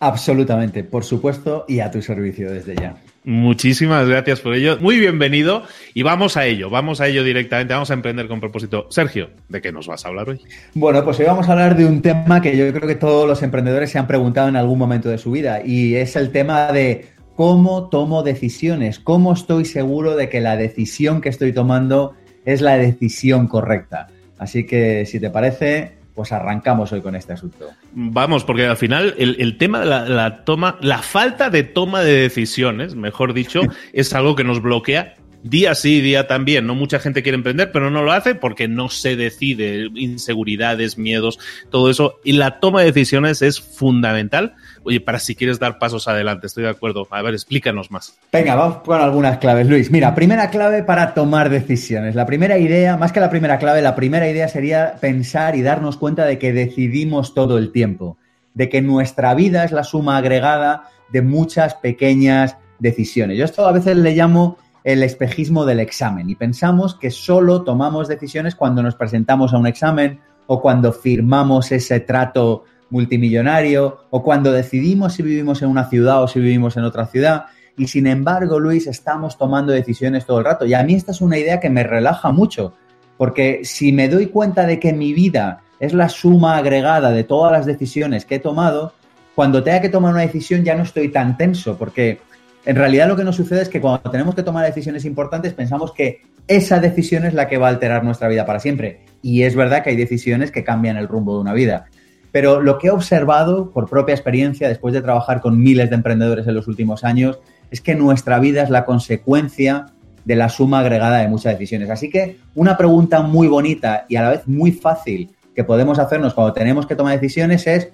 Absolutamente, 0.00 0.84
por 0.84 1.04
supuesto, 1.04 1.64
y 1.68 1.80
a 1.80 1.90
tu 1.90 2.02
servicio 2.02 2.50
desde 2.50 2.74
ya. 2.76 2.96
Muchísimas 3.24 4.06
gracias 4.06 4.40
por 4.40 4.54
ello. 4.54 4.76
Muy 4.80 4.98
bienvenido 4.98 5.62
y 5.94 6.02
vamos 6.02 6.36
a 6.36 6.44
ello, 6.44 6.68
vamos 6.68 7.00
a 7.00 7.08
ello 7.08 7.24
directamente, 7.24 7.72
vamos 7.72 7.90
a 7.90 7.94
emprender 7.94 8.28
con 8.28 8.38
propósito. 8.38 8.86
Sergio, 8.90 9.30
¿de 9.48 9.62
qué 9.62 9.72
nos 9.72 9.86
vas 9.86 10.04
a 10.04 10.08
hablar 10.08 10.28
hoy? 10.28 10.42
Bueno, 10.74 11.02
pues 11.02 11.18
hoy 11.20 11.24
vamos 11.24 11.48
a 11.48 11.52
hablar 11.52 11.74
de 11.74 11.86
un 11.86 12.02
tema 12.02 12.42
que 12.42 12.54
yo 12.54 12.70
creo 12.70 12.86
que 12.86 12.96
todos 12.96 13.26
los 13.26 13.42
emprendedores 13.42 13.90
se 13.90 13.98
han 13.98 14.06
preguntado 14.06 14.48
en 14.48 14.56
algún 14.56 14.78
momento 14.78 15.08
de 15.08 15.16
su 15.16 15.30
vida 15.30 15.62
y 15.64 15.94
es 15.94 16.16
el 16.16 16.32
tema 16.32 16.70
de 16.70 17.06
cómo 17.34 17.88
tomo 17.88 18.22
decisiones, 18.22 18.98
cómo 18.98 19.32
estoy 19.32 19.64
seguro 19.64 20.16
de 20.16 20.28
que 20.28 20.42
la 20.42 20.58
decisión 20.58 21.22
que 21.22 21.30
estoy 21.30 21.54
tomando 21.54 22.14
es 22.44 22.60
la 22.60 22.76
decisión 22.76 23.48
correcta. 23.48 24.08
Así 24.36 24.66
que 24.66 25.06
si 25.06 25.18
te 25.18 25.30
parece, 25.30 25.92
pues 26.14 26.32
arrancamos 26.32 26.92
hoy 26.92 27.00
con 27.00 27.16
este 27.16 27.32
asunto. 27.32 27.70
Vamos, 27.92 28.44
porque 28.44 28.66
al 28.66 28.76
final 28.76 29.14
el, 29.18 29.58
tema 29.58 29.80
de 29.80 29.86
la, 29.86 30.44
toma, 30.44 30.78
la 30.80 30.98
falta 30.98 31.50
de 31.50 31.64
toma 31.64 32.02
de 32.02 32.14
decisiones, 32.14 32.94
mejor 32.94 33.34
dicho, 33.34 33.62
es 33.92 34.14
algo 34.14 34.36
que 34.36 34.44
nos 34.44 34.62
bloquea 34.62 35.14
día 35.44 35.74
sí, 35.74 36.00
día 36.00 36.26
también. 36.26 36.66
No 36.66 36.74
mucha 36.74 36.98
gente 36.98 37.22
quiere 37.22 37.36
emprender, 37.36 37.70
pero 37.70 37.90
no 37.90 38.02
lo 38.02 38.12
hace 38.12 38.34
porque 38.34 38.66
no 38.66 38.88
se 38.88 39.14
decide, 39.14 39.88
inseguridades, 39.94 40.98
miedos, 40.98 41.38
todo 41.70 41.90
eso. 41.90 42.18
Y 42.24 42.32
la 42.32 42.58
toma 42.58 42.80
de 42.80 42.86
decisiones 42.86 43.42
es 43.42 43.60
fundamental 43.60 44.54
oye, 44.84 45.00
para 45.00 45.18
si 45.18 45.34
quieres 45.34 45.58
dar 45.58 45.78
pasos 45.78 46.06
adelante, 46.06 46.46
estoy 46.46 46.64
de 46.64 46.70
acuerdo. 46.70 47.06
A 47.10 47.22
ver, 47.22 47.34
explícanos 47.34 47.90
más. 47.90 48.16
Venga, 48.32 48.54
vamos 48.54 48.78
con 48.84 49.00
algunas 49.00 49.38
claves, 49.38 49.66
Luis. 49.66 49.90
Mira, 49.90 50.14
primera 50.14 50.50
clave 50.50 50.82
para 50.82 51.14
tomar 51.14 51.50
decisiones. 51.50 52.14
La 52.14 52.26
primera 52.26 52.58
idea, 52.58 52.96
más 52.96 53.12
que 53.12 53.20
la 53.20 53.30
primera 53.30 53.58
clave, 53.58 53.82
la 53.82 53.96
primera 53.96 54.28
idea 54.28 54.48
sería 54.48 54.96
pensar 55.00 55.56
y 55.56 55.62
darnos 55.62 55.96
cuenta 55.96 56.24
de 56.24 56.38
que 56.38 56.52
decidimos 56.52 57.34
todo 57.34 57.58
el 57.58 57.72
tiempo. 57.72 58.16
de 58.54 58.68
que 58.68 58.80
nuestra 58.80 59.34
vida 59.34 59.64
es 59.64 59.72
la 59.72 59.84
suma 59.84 60.16
agregada 60.16 60.88
de 61.12 61.22
muchas 61.22 61.74
pequeñas 61.74 62.56
decisiones. 62.78 63.36
Yo 63.36 63.44
esto 63.44 63.66
a 63.66 63.72
veces 63.72 63.96
le 63.96 64.14
llamo 64.14 64.58
el 64.84 65.02
espejismo 65.02 65.64
del 65.64 65.80
examen 65.80 66.30
y 66.30 66.34
pensamos 66.34 66.94
que 66.94 67.10
solo 67.10 67.62
tomamos 67.62 68.08
decisiones 68.08 68.54
cuando 68.54 68.82
nos 68.82 68.94
presentamos 68.94 69.52
a 69.52 69.58
un 69.58 69.66
examen 69.66 70.20
o 70.46 70.60
cuando 70.60 70.92
firmamos 70.92 71.72
ese 71.72 72.00
trato 72.00 72.64
multimillonario 72.90 74.06
o 74.10 74.22
cuando 74.22 74.52
decidimos 74.52 75.14
si 75.14 75.22
vivimos 75.22 75.62
en 75.62 75.68
una 75.68 75.88
ciudad 75.88 76.22
o 76.22 76.28
si 76.28 76.40
vivimos 76.40 76.76
en 76.76 76.84
otra 76.84 77.06
ciudad. 77.06 77.46
Y 77.76 77.88
sin 77.88 78.06
embargo, 78.06 78.60
Luis, 78.60 78.86
estamos 78.86 79.36
tomando 79.36 79.72
decisiones 79.72 80.26
todo 80.26 80.38
el 80.38 80.44
rato. 80.44 80.64
Y 80.64 80.74
a 80.74 80.82
mí 80.82 80.94
esta 80.94 81.12
es 81.12 81.20
una 81.20 81.38
idea 81.38 81.60
que 81.60 81.70
me 81.70 81.82
relaja 81.82 82.30
mucho, 82.30 82.74
porque 83.16 83.60
si 83.64 83.92
me 83.92 84.08
doy 84.08 84.26
cuenta 84.26 84.66
de 84.66 84.78
que 84.78 84.92
mi 84.92 85.12
vida 85.12 85.62
es 85.80 85.92
la 85.92 86.08
suma 86.08 86.56
agregada 86.56 87.10
de 87.10 87.24
todas 87.24 87.52
las 87.52 87.66
decisiones 87.66 88.24
que 88.24 88.36
he 88.36 88.40
tomado, 88.40 88.92
cuando 89.34 89.62
tenga 89.62 89.80
que 89.80 89.88
tomar 89.88 90.12
una 90.12 90.22
decisión 90.22 90.62
ya 90.62 90.76
no 90.76 90.84
estoy 90.84 91.08
tan 91.08 91.36
tenso, 91.36 91.76
porque 91.76 92.20
en 92.64 92.76
realidad 92.76 93.08
lo 93.08 93.16
que 93.16 93.24
nos 93.24 93.36
sucede 93.36 93.62
es 93.62 93.68
que 93.68 93.80
cuando 93.80 94.10
tenemos 94.10 94.34
que 94.34 94.42
tomar 94.42 94.64
decisiones 94.64 95.04
importantes 95.04 95.52
pensamos 95.52 95.92
que 95.92 96.22
esa 96.46 96.78
decisión 96.78 97.24
es 97.24 97.34
la 97.34 97.48
que 97.48 97.58
va 97.58 97.66
a 97.66 97.70
alterar 97.70 98.04
nuestra 98.04 98.28
vida 98.28 98.46
para 98.46 98.60
siempre. 98.60 99.00
Y 99.22 99.42
es 99.42 99.56
verdad 99.56 99.82
que 99.82 99.90
hay 99.90 99.96
decisiones 99.96 100.50
que 100.50 100.64
cambian 100.64 100.96
el 100.96 101.08
rumbo 101.08 101.34
de 101.34 101.40
una 101.40 101.54
vida. 101.54 101.86
Pero 102.34 102.60
lo 102.60 102.78
que 102.78 102.88
he 102.88 102.90
observado 102.90 103.70
por 103.70 103.88
propia 103.88 104.12
experiencia, 104.12 104.66
después 104.66 104.92
de 104.92 105.00
trabajar 105.00 105.40
con 105.40 105.62
miles 105.62 105.88
de 105.88 105.94
emprendedores 105.94 106.48
en 106.48 106.54
los 106.54 106.66
últimos 106.66 107.04
años, 107.04 107.38
es 107.70 107.80
que 107.80 107.94
nuestra 107.94 108.40
vida 108.40 108.64
es 108.64 108.70
la 108.70 108.84
consecuencia 108.84 109.86
de 110.24 110.34
la 110.34 110.48
suma 110.48 110.80
agregada 110.80 111.18
de 111.18 111.28
muchas 111.28 111.52
decisiones. 111.52 111.90
Así 111.90 112.10
que 112.10 112.38
una 112.56 112.76
pregunta 112.76 113.22
muy 113.22 113.46
bonita 113.46 114.04
y 114.08 114.16
a 114.16 114.22
la 114.22 114.30
vez 114.30 114.48
muy 114.48 114.72
fácil 114.72 115.30
que 115.54 115.62
podemos 115.62 116.00
hacernos 116.00 116.34
cuando 116.34 116.52
tenemos 116.52 116.86
que 116.88 116.96
tomar 116.96 117.20
decisiones 117.20 117.68
es, 117.68 117.90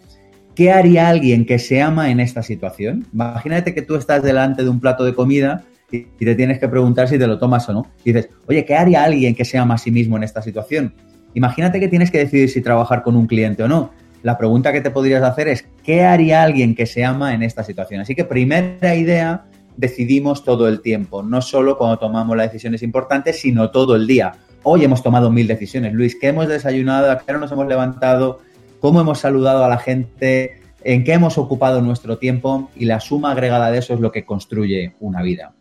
¿qué 0.54 0.72
haría 0.72 1.10
alguien 1.10 1.44
que 1.44 1.58
se 1.58 1.82
ama 1.82 2.10
en 2.10 2.18
esta 2.18 2.42
situación? 2.42 3.06
Imagínate 3.12 3.74
que 3.74 3.82
tú 3.82 3.94
estás 3.94 4.22
delante 4.22 4.62
de 4.62 4.70
un 4.70 4.80
plato 4.80 5.04
de 5.04 5.14
comida 5.14 5.64
y 5.92 6.04
te 6.04 6.34
tienes 6.34 6.58
que 6.58 6.66
preguntar 6.66 7.08
si 7.08 7.18
te 7.18 7.26
lo 7.26 7.38
tomas 7.38 7.68
o 7.68 7.74
no. 7.74 7.86
Dices, 8.02 8.30
oye, 8.46 8.64
¿qué 8.64 8.74
haría 8.74 9.04
alguien 9.04 9.34
que 9.34 9.44
se 9.44 9.58
ama 9.58 9.74
a 9.74 9.78
sí 9.78 9.90
mismo 9.90 10.16
en 10.16 10.22
esta 10.22 10.40
situación? 10.40 10.94
Imagínate 11.34 11.78
que 11.78 11.88
tienes 11.88 12.10
que 12.10 12.20
decidir 12.20 12.48
si 12.48 12.62
trabajar 12.62 13.02
con 13.02 13.16
un 13.16 13.26
cliente 13.26 13.62
o 13.62 13.68
no. 13.68 13.90
La 14.22 14.36
pregunta 14.36 14.72
que 14.72 14.80
te 14.80 14.90
podrías 14.90 15.22
hacer 15.22 15.48
es, 15.48 15.66
¿qué 15.82 16.04
haría 16.04 16.42
alguien 16.42 16.74
que 16.74 16.86
se 16.86 17.04
ama 17.04 17.34
en 17.34 17.42
esta 17.42 17.64
situación? 17.64 18.00
Así 18.00 18.14
que 18.14 18.24
primera 18.24 18.94
idea, 18.94 19.44
decidimos 19.76 20.44
todo 20.44 20.68
el 20.68 20.82
tiempo, 20.82 21.22
no 21.22 21.40
solo 21.40 21.78
cuando 21.78 21.98
tomamos 21.98 22.36
las 22.36 22.52
decisiones 22.52 22.82
importantes, 22.82 23.40
sino 23.40 23.70
todo 23.70 23.96
el 23.96 24.06
día. 24.06 24.32
Hoy 24.62 24.84
hemos 24.84 25.02
tomado 25.02 25.30
mil 25.30 25.46
decisiones. 25.46 25.94
Luis, 25.94 26.16
¿qué 26.20 26.28
hemos 26.28 26.48
desayunado? 26.48 27.10
¿A 27.10 27.18
qué 27.18 27.30
hora 27.30 27.40
nos 27.40 27.50
hemos 27.50 27.66
levantado? 27.66 28.40
¿Cómo 28.80 29.00
hemos 29.00 29.20
saludado 29.20 29.64
a 29.64 29.68
la 29.68 29.78
gente? 29.78 30.60
¿En 30.84 31.02
qué 31.02 31.14
hemos 31.14 31.38
ocupado 31.38 31.80
nuestro 31.80 32.18
tiempo? 32.18 32.70
Y 32.76 32.84
la 32.84 33.00
suma 33.00 33.32
agregada 33.32 33.70
de 33.70 33.78
eso 33.78 33.94
es 33.94 34.00
lo 34.00 34.12
que 34.12 34.26
construye 34.26 34.94
una 35.00 35.22
vida. 35.22 35.54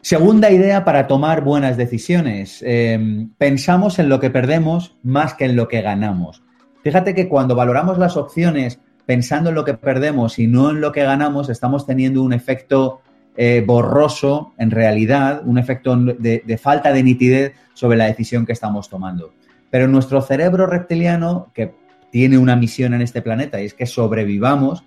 Segunda 0.00 0.50
idea 0.50 0.84
para 0.86 1.06
tomar 1.06 1.42
buenas 1.44 1.76
decisiones. 1.76 2.62
Em, 2.66 3.30
pensamos 3.36 3.98
en 3.98 4.08
lo 4.08 4.18
que 4.18 4.30
perdemos 4.30 4.96
más 5.02 5.34
que 5.34 5.44
en 5.44 5.56
lo 5.56 5.68
que 5.68 5.82
ganamos. 5.82 6.39
Fíjate 6.82 7.14
que 7.14 7.28
cuando 7.28 7.54
valoramos 7.54 7.98
las 7.98 8.16
opciones 8.16 8.80
pensando 9.06 9.50
en 9.50 9.56
lo 9.56 9.64
que 9.64 9.74
perdemos 9.74 10.38
y 10.38 10.46
no 10.46 10.70
en 10.70 10.80
lo 10.80 10.92
que 10.92 11.02
ganamos, 11.02 11.48
estamos 11.50 11.86
teniendo 11.86 12.22
un 12.22 12.32
efecto 12.32 13.00
eh, 13.36 13.62
borroso, 13.66 14.54
en 14.58 14.70
realidad, 14.70 15.42
un 15.44 15.58
efecto 15.58 15.96
de, 15.96 16.58
falta 16.62 16.92
de 16.92 17.02
nitidez 17.02 17.52
sobre 17.74 17.96
la 17.96 18.06
decisión 18.06 18.46
que 18.46 18.52
estamos 18.52 18.88
tomando. 18.88 19.32
Pero 19.70 19.88
nuestro 19.88 20.20
cerebro 20.20 20.66
reptiliano, 20.66 21.50
que 21.54 21.74
tiene 22.10 22.38
una 22.38 22.56
misión 22.56 22.92
en 22.94 23.02
este 23.02 23.22
planeta 23.22 23.60
y 23.60 23.66
es 23.66 23.74
que 23.74 23.86
sobrevivamos, 23.86 24.84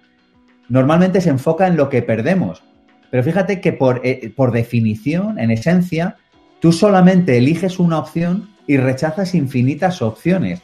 normalmente 0.67 1.21
se 1.21 1.29
enfoca 1.29 1.67
en 1.67 1.77
lo 1.77 1.89
que 1.89 2.01
perdemos. 2.01 2.63
Pero 3.09 3.23
fíjate 3.23 3.61
que 3.61 3.73
por, 3.73 4.01
eh, 4.03 4.33
por 4.35 4.51
definición, 4.51 5.39
en 5.39 5.51
esencia, 5.51 6.17
tú 6.59 6.71
solamente 6.71 7.37
eliges 7.37 7.79
una 7.79 7.99
opción 7.99 8.49
y 8.67 8.77
rechazas 8.77 9.35
infinitas 9.35 10.01
opciones. 10.01 10.61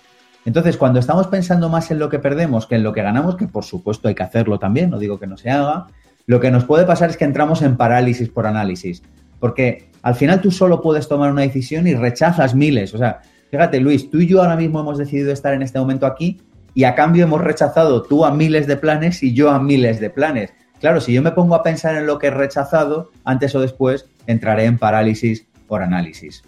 Entonces, 0.50 0.78
cuando 0.78 0.98
estamos 0.98 1.28
pensando 1.28 1.70
más 1.70 1.92
en 1.92 2.00
lo 2.00 2.10
que 2.10 2.18
perdemos 2.18 2.66
que 2.66 2.74
en 2.74 2.82
lo 2.82 2.92
que 2.92 3.04
ganamos, 3.04 3.36
que 3.36 3.48
por 3.48 3.64
supuesto 3.64 4.08
hay 4.08 4.16
que 4.16 4.24
hacerlo 4.24 4.58
también, 4.58 4.90
no 4.90 4.98
digo 4.98 5.20
que 5.20 5.28
no 5.28 5.38
se 5.38 5.52
haga, 5.52 5.86
lo 6.26 6.40
que 6.40 6.50
nos 6.50 6.66
puede 6.66 6.88
pasar 6.88 7.12
es 7.12 7.18
que 7.18 7.26
entramos 7.26 7.62
en 7.62 7.78
parálisis 7.78 8.30
por 8.30 8.48
análisis, 8.48 9.04
porque 9.40 9.92
al 10.02 10.16
final 10.16 10.42
tú 10.42 10.50
solo 10.50 10.82
puedes 10.82 11.08
tomar 11.08 11.32
una 11.32 11.44
decisión 11.44 11.86
y 11.86 11.94
rechazas 11.94 12.56
miles. 12.56 12.96
O 12.96 12.98
sea, 12.98 13.22
fíjate, 13.52 13.80
Luis, 13.80 14.10
tú 14.10 14.22
y 14.22 14.26
yo 14.26 14.42
ahora 14.42 14.56
mismo 14.56 14.80
hemos 14.80 14.98
decidido 14.98 15.32
estar 15.32 15.54
en 15.54 15.62
este 15.62 15.78
momento 15.78 16.08
aquí 16.08 16.42
y 16.74 16.86
a 16.86 16.96
cambio 16.96 17.26
hemos 17.26 17.42
rechazado 17.42 18.02
tú 18.02 18.26
a 18.26 18.32
miles 18.32 18.66
de 18.66 18.76
planes 18.76 19.22
y 19.22 19.36
yo 19.36 19.52
a 19.52 19.60
miles 19.60 20.00
de 20.00 20.10
planes. 20.10 20.52
Claro, 20.80 21.00
si 21.00 21.14
yo 21.14 21.22
me 21.22 21.30
pongo 21.30 21.54
a 21.54 21.62
pensar 21.62 21.96
en 21.96 22.08
lo 22.08 22.18
que 22.18 22.26
he 22.26 22.32
rechazado, 22.32 23.12
antes 23.24 23.54
o 23.54 23.62
después 23.62 24.08
entraré 24.26 24.66
en 24.66 24.80
parálisis 24.80 25.46
por 25.68 25.84
análisis. 25.84 26.42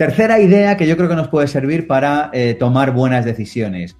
Tercera 0.00 0.40
idea 0.40 0.78
que 0.78 0.86
yo 0.86 0.96
creo 0.96 1.10
que 1.10 1.14
nos 1.14 1.28
puede 1.28 1.46
servir 1.46 1.86
para 1.86 2.30
eh, 2.32 2.56
tomar 2.58 2.92
buenas 2.92 3.26
decisiones 3.26 3.98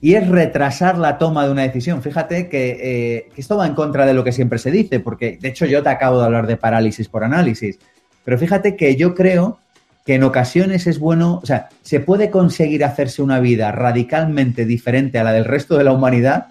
y 0.00 0.14
es 0.14 0.26
retrasar 0.26 0.96
la 0.96 1.18
toma 1.18 1.44
de 1.44 1.52
una 1.52 1.60
decisión. 1.60 2.00
Fíjate 2.00 2.48
eh, 2.50 3.28
que, 3.28 3.30
esto 3.36 3.58
va 3.58 3.66
en 3.66 3.74
contra 3.74 4.06
de 4.06 4.14
lo 4.14 4.24
que 4.24 4.32
siempre 4.32 4.58
se 4.58 4.70
dice, 4.70 4.98
porque 4.98 5.36
de 5.38 5.48
hecho 5.48 5.66
yo 5.66 5.82
te 5.82 5.90
acabo 5.90 6.20
de 6.20 6.24
hablar 6.24 6.46
de 6.46 6.56
parálisis 6.56 7.08
por 7.08 7.22
análisis, 7.22 7.78
pero 8.24 8.38
fíjate 8.38 8.76
que 8.76 8.96
yo 8.96 9.14
creo 9.14 9.58
que 10.06 10.14
en 10.14 10.22
ocasiones 10.22 10.86
es 10.86 10.98
bueno, 10.98 11.38
o 11.42 11.44
sea, 11.44 11.68
se 11.82 12.00
puede 12.00 12.30
conseguir 12.30 12.82
hacerse 12.82 13.20
una 13.20 13.38
vida 13.38 13.70
radicalmente 13.72 14.64
diferente 14.64 15.18
a 15.18 15.24
la 15.24 15.34
del 15.34 15.44
resto 15.44 15.76
de 15.76 15.84
la 15.84 15.92
humanidad 15.92 16.46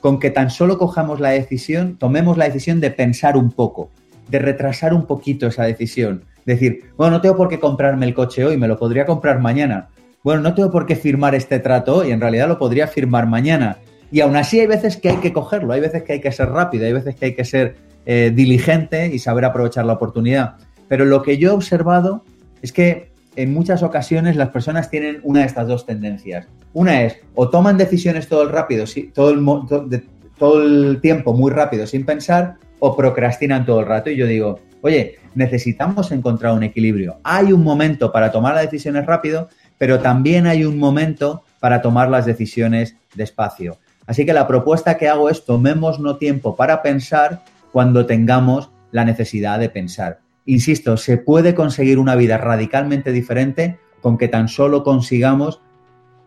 con 0.00 0.18
que 0.18 0.30
tan 0.30 0.48
solo 0.48 0.78
cojamos 0.78 1.20
la 1.20 1.28
decisión, 1.28 1.98
tomemos 1.98 2.38
la 2.38 2.46
decisión 2.46 2.80
de 2.80 2.92
pensar 2.92 3.36
un 3.36 3.52
poco, 3.52 3.90
de 4.30 4.38
retrasar 4.38 4.94
un 4.94 5.04
poquito 5.04 5.48
esa 5.48 5.64
decisión. 5.64 6.24
Decir, 6.44 6.90
bueno, 6.96 7.12
no 7.12 7.20
tengo 7.20 7.36
por 7.36 7.48
qué 7.48 7.60
comprarme 7.60 8.06
el 8.06 8.14
coche 8.14 8.44
hoy, 8.44 8.56
me 8.56 8.68
lo 8.68 8.78
podría 8.78 9.06
comprar 9.06 9.40
mañana 9.40 9.88
bueno, 10.24 10.42
no 10.42 10.54
tengo 10.54 10.70
por 10.70 10.86
qué 10.86 10.94
firmar 10.94 11.34
este 11.34 11.58
trato 11.58 11.96
hoy, 11.96 12.12
en 12.12 12.20
realidad 12.20 12.46
lo 12.46 12.58
podría 12.58 12.86
firmar 12.86 13.26
mañana. 13.26 13.78
Y 14.10 14.20
aún 14.20 14.36
así 14.36 14.60
hay 14.60 14.66
veces 14.66 14.96
que 14.96 15.10
hay 15.10 15.16
que 15.16 15.32
cogerlo, 15.32 15.72
hay 15.72 15.80
veces 15.80 16.02
que 16.02 16.14
hay 16.14 16.20
que 16.20 16.30
ser 16.30 16.48
rápido, 16.50 16.86
hay 16.86 16.92
veces 16.92 17.16
que 17.16 17.24
hay 17.26 17.34
que 17.34 17.44
ser 17.44 17.76
eh, 18.06 18.30
diligente 18.32 19.08
y 19.08 19.18
saber 19.18 19.44
aprovechar 19.44 19.84
la 19.84 19.94
oportunidad. 19.94 20.56
Pero 20.86 21.04
lo 21.06 21.22
que 21.22 21.38
yo 21.38 21.50
he 21.50 21.54
observado 21.54 22.24
es 22.60 22.72
que 22.72 23.10
en 23.34 23.52
muchas 23.52 23.82
ocasiones 23.82 24.36
las 24.36 24.50
personas 24.50 24.90
tienen 24.90 25.18
una 25.24 25.40
de 25.40 25.46
estas 25.46 25.66
dos 25.66 25.86
tendencias. 25.86 26.46
Una 26.72 27.02
es 27.02 27.18
o 27.34 27.48
toman 27.48 27.76
decisiones 27.76 28.28
todo 28.28 28.42
el 28.42 28.50
rápido, 28.50 28.84
todo 29.14 29.30
el, 29.30 30.04
todo 30.38 30.62
el 30.62 31.00
tiempo 31.00 31.32
muy 31.32 31.50
rápido 31.50 31.86
sin 31.86 32.04
pensar, 32.04 32.56
o 32.78 32.94
procrastinan 32.96 33.64
todo 33.64 33.80
el 33.80 33.86
rato. 33.86 34.10
Y 34.10 34.16
yo 34.16 34.26
digo, 34.26 34.60
oye, 34.82 35.18
necesitamos 35.34 36.12
encontrar 36.12 36.52
un 36.52 36.62
equilibrio. 36.62 37.18
Hay 37.24 37.52
un 37.52 37.64
momento 37.64 38.12
para 38.12 38.30
tomar 38.30 38.54
las 38.54 38.64
decisiones 38.64 39.06
rápido, 39.06 39.48
pero 39.78 40.00
también 40.00 40.46
hay 40.46 40.64
un 40.64 40.78
momento 40.78 41.44
para 41.60 41.80
tomar 41.80 42.10
las 42.10 42.26
decisiones 42.26 42.96
despacio. 43.14 43.78
Así 44.06 44.26
que 44.26 44.32
la 44.32 44.46
propuesta 44.46 44.98
que 44.98 45.08
hago 45.08 45.30
es 45.30 45.44
tomémonos 45.44 46.18
tiempo 46.18 46.56
para 46.56 46.82
pensar 46.82 47.42
cuando 47.70 48.04
tengamos 48.04 48.70
la 48.90 49.04
necesidad 49.04 49.58
de 49.58 49.70
pensar. 49.70 50.20
Insisto, 50.44 50.96
se 50.96 51.16
puede 51.16 51.54
conseguir 51.54 51.98
una 51.98 52.16
vida 52.16 52.36
radicalmente 52.36 53.12
diferente 53.12 53.78
con 54.00 54.18
que 54.18 54.28
tan 54.28 54.48
solo 54.48 54.82
consigamos 54.82 55.60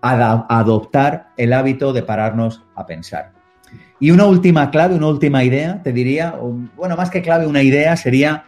adoptar 0.02 1.30
el 1.36 1.52
hábito 1.52 1.92
de 1.92 2.04
pararnos 2.04 2.64
a 2.76 2.86
pensar. 2.86 3.35
Y 4.00 4.12
una 4.12 4.26
última 4.26 4.72
clave, 4.72 4.96
una 4.96 5.08
última 5.08 5.44
idea, 5.44 5.82
te 5.84 5.94
diría, 5.94 6.36
bueno, 6.76 6.96
más 6.96 7.10
que 7.10 7.22
clave, 7.22 7.48
una 7.48 7.64
idea 7.64 7.96
sería 7.96 8.46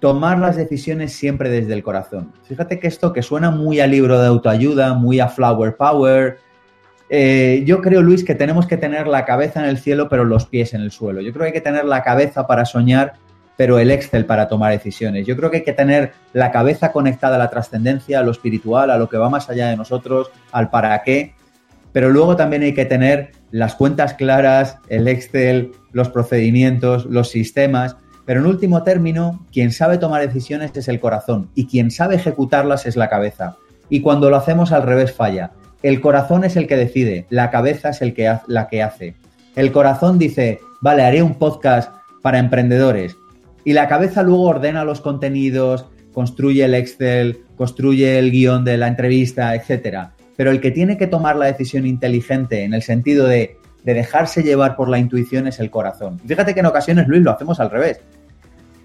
tomar 0.00 0.38
las 0.38 0.56
decisiones 0.56 1.12
siempre 1.12 1.48
desde 1.48 1.72
el 1.72 1.82
corazón. 1.82 2.32
Fíjate 2.44 2.78
que 2.78 2.88
esto 2.88 3.12
que 3.12 3.22
suena 3.22 3.50
muy 3.50 3.80
a 3.80 3.86
libro 3.86 4.20
de 4.20 4.26
autoayuda, 4.26 4.94
muy 4.94 5.20
a 5.20 5.28
flower 5.28 5.76
power, 5.76 6.38
eh, 7.08 7.62
yo 7.66 7.80
creo, 7.80 8.02
Luis, 8.02 8.24
que 8.24 8.34
tenemos 8.34 8.66
que 8.66 8.76
tener 8.76 9.06
la 9.06 9.24
cabeza 9.24 9.60
en 9.60 9.66
el 9.66 9.78
cielo, 9.78 10.08
pero 10.08 10.24
los 10.24 10.46
pies 10.46 10.74
en 10.74 10.80
el 10.80 10.90
suelo. 10.90 11.20
Yo 11.20 11.32
creo 11.32 11.42
que 11.42 11.46
hay 11.48 11.52
que 11.52 11.60
tener 11.60 11.84
la 11.84 12.02
cabeza 12.02 12.46
para 12.46 12.64
soñar, 12.64 13.14
pero 13.56 13.78
el 13.78 13.90
Excel 13.90 14.26
para 14.26 14.48
tomar 14.48 14.72
decisiones. 14.72 15.26
Yo 15.26 15.36
creo 15.36 15.50
que 15.50 15.58
hay 15.58 15.64
que 15.64 15.72
tener 15.72 16.12
la 16.32 16.50
cabeza 16.50 16.92
conectada 16.92 17.36
a 17.36 17.38
la 17.38 17.50
trascendencia, 17.50 18.20
a 18.20 18.22
lo 18.22 18.30
espiritual, 18.30 18.90
a 18.90 18.98
lo 18.98 19.08
que 19.08 19.16
va 19.16 19.28
más 19.28 19.48
allá 19.48 19.68
de 19.68 19.76
nosotros, 19.76 20.30
al 20.50 20.70
para 20.70 21.00
qué. 21.02 21.34
Pero 21.94 22.10
luego 22.10 22.34
también 22.34 22.62
hay 22.62 22.74
que 22.74 22.86
tener 22.86 23.30
las 23.52 23.76
cuentas 23.76 24.14
claras, 24.14 24.78
el 24.88 25.06
Excel, 25.06 25.70
los 25.92 26.08
procedimientos, 26.08 27.06
los 27.06 27.30
sistemas, 27.30 27.96
pero 28.26 28.40
en 28.40 28.46
último 28.46 28.82
término, 28.82 29.46
quien 29.52 29.70
sabe 29.70 29.96
tomar 29.98 30.26
decisiones 30.26 30.72
es 30.74 30.88
el 30.88 30.98
corazón 30.98 31.50
y 31.54 31.66
quien 31.66 31.92
sabe 31.92 32.16
ejecutarlas 32.16 32.84
es 32.86 32.96
la 32.96 33.08
cabeza. 33.08 33.56
Y 33.88 34.00
cuando 34.00 34.28
lo 34.28 34.36
hacemos 34.36 34.72
al 34.72 34.82
revés 34.82 35.12
falla. 35.12 35.52
El 35.84 36.00
corazón 36.00 36.42
es 36.42 36.56
el 36.56 36.66
que 36.66 36.76
decide, 36.76 37.26
la 37.30 37.50
cabeza 37.52 37.90
es 37.90 38.02
el 38.02 38.12
que 38.12 38.34
la 38.48 38.68
que 38.68 38.82
hace. 38.82 39.14
El 39.54 39.70
corazón 39.70 40.18
dice, 40.18 40.58
vale, 40.80 41.02
haré 41.02 41.22
un 41.22 41.34
podcast 41.34 41.92
para 42.22 42.40
emprendedores. 42.40 43.16
Y 43.64 43.72
la 43.72 43.86
cabeza 43.86 44.24
luego 44.24 44.48
ordena 44.48 44.84
los 44.84 45.00
contenidos, 45.00 45.86
construye 46.12 46.64
el 46.64 46.74
Excel, 46.74 47.44
construye 47.56 48.18
el 48.18 48.32
guion 48.32 48.64
de 48.64 48.78
la 48.78 48.88
entrevista, 48.88 49.54
etc. 49.54 50.08
Pero 50.36 50.50
el 50.50 50.60
que 50.60 50.70
tiene 50.70 50.96
que 50.98 51.06
tomar 51.06 51.36
la 51.36 51.46
decisión 51.46 51.86
inteligente 51.86 52.64
en 52.64 52.74
el 52.74 52.82
sentido 52.82 53.26
de 53.26 53.58
de 53.84 53.94
dejarse 53.94 54.42
llevar 54.42 54.76
por 54.76 54.88
la 54.88 54.98
intuición 54.98 55.46
es 55.46 55.60
el 55.60 55.70
corazón. 55.70 56.18
Fíjate 56.26 56.54
que 56.54 56.60
en 56.60 56.66
ocasiones, 56.66 57.06
Luis, 57.06 57.22
lo 57.22 57.30
hacemos 57.30 57.60
al 57.60 57.70
revés. 57.70 58.00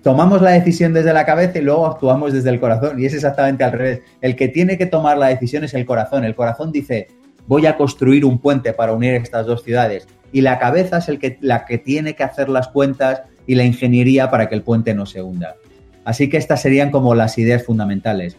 Tomamos 0.04 0.42
la 0.42 0.52
decisión 0.52 0.94
desde 0.94 1.14
la 1.14 1.26
cabeza 1.26 1.60
y 1.60 1.62
luego 1.62 1.86
actuamos 1.86 2.34
desde 2.34 2.50
el 2.50 2.60
corazón. 2.60 3.02
Y 3.02 3.06
es 3.06 3.14
exactamente 3.14 3.64
al 3.64 3.72
revés. 3.72 4.02
El 4.22 4.36
que 4.36 4.50
tiene 4.50 4.78
que 4.78 4.86
tomar 4.86 5.18
la 5.18 5.28
decisión 5.28 5.64
es 5.64 5.74
el 5.74 5.86
corazón. 5.86 6.26
El 6.26 6.36
corazón 6.36 6.72
dice, 6.72 7.08
voy 7.48 7.66
a 7.66 7.78
construir 7.78 8.26
un 8.26 8.40
puente 8.40 8.74
para 8.74 8.94
unir 8.94 9.14
estas 9.16 9.46
dos 9.46 9.64
ciudades. 9.64 10.08
Y 10.32 10.42
la 10.42 10.60
cabeza 10.60 10.98
es 10.98 11.08
el 11.08 11.18
que, 11.18 11.38
la 11.42 11.66
que 11.66 11.78
tiene 11.78 12.14
que 12.16 12.24
hacer 12.24 12.50
las 12.50 12.68
cuentas 12.68 13.24
y 13.48 13.56
la 13.56 13.64
ingeniería 13.64 14.30
para 14.30 14.48
que 14.48 14.56
el 14.56 14.64
puente 14.64 14.94
no 14.94 15.06
se 15.06 15.22
hunda. 15.22 15.56
Así 16.04 16.30
que 16.30 16.38
estas 16.38 16.62
serían 16.62 16.92
como 16.92 17.16
las 17.16 17.38
ideas 17.38 17.64
fundamentales. 17.64 18.36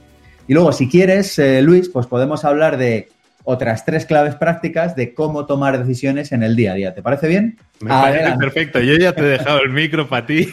Y 0.46 0.54
luego, 0.54 0.72
si 0.72 0.88
quieres, 0.88 1.38
eh, 1.38 1.62
Luis, 1.62 1.88
pues 1.88 2.06
podemos 2.06 2.44
hablar 2.44 2.76
de 2.76 3.08
otras 3.44 3.84
tres 3.84 4.06
claves 4.06 4.34
prácticas 4.34 4.94
de 4.96 5.14
cómo 5.14 5.46
tomar 5.46 5.78
decisiones 5.78 6.32
en 6.32 6.42
el 6.42 6.56
día 6.56 6.72
a 6.72 6.74
día. 6.74 6.94
¿Te 6.94 7.02
parece 7.02 7.28
bien? 7.28 7.58
Me 7.80 7.90
parece 7.90 8.36
perfecto. 8.36 8.80
Yo 8.80 8.96
ya 8.96 9.12
te 9.12 9.22
he 9.22 9.38
dejado 9.38 9.62
el 9.62 9.70
micro 9.70 10.08
para 10.08 10.26
ti. 10.26 10.48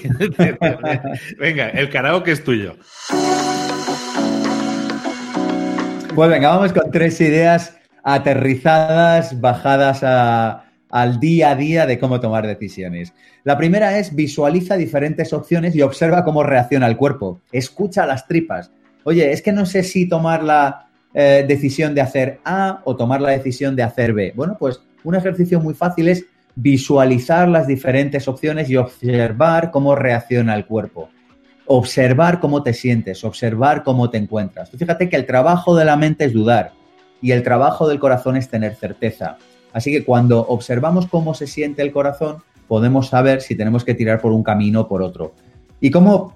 venga, 1.40 1.70
el 1.70 1.90
karaoke 1.90 2.32
es 2.32 2.44
tuyo. 2.44 2.76
Pues 6.16 6.30
venga, 6.30 6.50
vamos 6.50 6.74
con 6.74 6.90
tres 6.90 7.20
ideas 7.22 7.78
aterrizadas, 8.04 9.40
bajadas 9.40 10.04
al 10.90 11.20
día 11.20 11.52
a 11.52 11.56
día 11.56 11.86
de 11.86 12.00
cómo 12.00 12.20
tomar 12.20 12.48
decisiones. 12.48 13.14
La 13.44 13.58
primera 13.58 14.00
es 14.00 14.16
visualiza 14.16 14.78
diferentes 14.78 15.34
opciones 15.34 15.76
y 15.76 15.82
observa 15.82 16.24
cómo 16.24 16.44
reacciona 16.44 16.88
el 16.88 16.98
cuerpo. 16.98 17.42
Escucha 17.52 18.06
las 18.06 18.28
tripas. 18.28 18.72
Oye, 19.08 19.32
es 19.32 19.42
que 19.42 19.54
no 19.54 19.66
sé 19.66 19.84
si 19.84 20.10
tomar 20.10 20.44
la 20.44 20.90
eh, 21.14 21.46
decisión 21.48 21.96
de 21.96 22.02
hacer 22.02 22.42
A 22.44 22.82
o 22.84 22.98
tomar 22.98 23.22
la 23.22 23.30
decisión 23.30 23.74
de 23.74 23.82
hacer 23.82 24.12
B. 24.12 24.34
Bueno, 24.36 24.58
pues 24.60 24.82
un 25.06 25.16
ejercicio 25.16 25.62
muy 25.62 25.76
fácil 25.76 26.10
es 26.10 26.26
visualizar 26.56 27.48
las 27.48 27.68
diferentes 27.68 28.28
opciones 28.28 28.70
y 28.70 28.76
observar 28.76 29.72
cómo 29.72 29.96
reacciona 29.96 30.54
el 30.56 30.66
cuerpo. 30.66 31.08
Observar 31.68 32.42
cómo 32.42 32.64
te 32.64 32.74
sientes, 32.74 33.24
observar 33.24 33.86
cómo 33.86 34.10
te 34.10 34.18
encuentras. 34.18 34.72
fíjate 34.72 35.08
que 35.08 35.16
el 35.16 35.26
trabajo 35.26 35.74
de 35.74 35.86
la 35.86 35.96
mente 35.96 36.26
es 36.26 36.34
dudar 36.34 36.74
y 37.22 37.32
el 37.32 37.44
trabajo 37.44 37.88
del 37.88 38.00
corazón 38.00 38.36
es 38.36 38.50
tener 38.50 38.76
certeza. 38.76 39.38
Así 39.72 39.90
que 39.90 40.04
cuando 40.04 40.42
observamos 40.42 41.08
cómo 41.08 41.34
se 41.34 41.48
siente 41.48 41.82
el 41.82 41.94
corazón, 41.94 42.44
podemos 42.68 43.08
saber 43.08 43.40
si 43.40 43.56
tenemos 43.56 43.86
que 43.86 43.94
tirar 43.94 44.20
por 44.20 44.34
un 44.34 44.44
camino 44.44 44.82
o 44.82 44.88
por 44.90 45.02
otro. 45.02 45.34
¿Y 45.80 45.92
cómo 45.92 46.36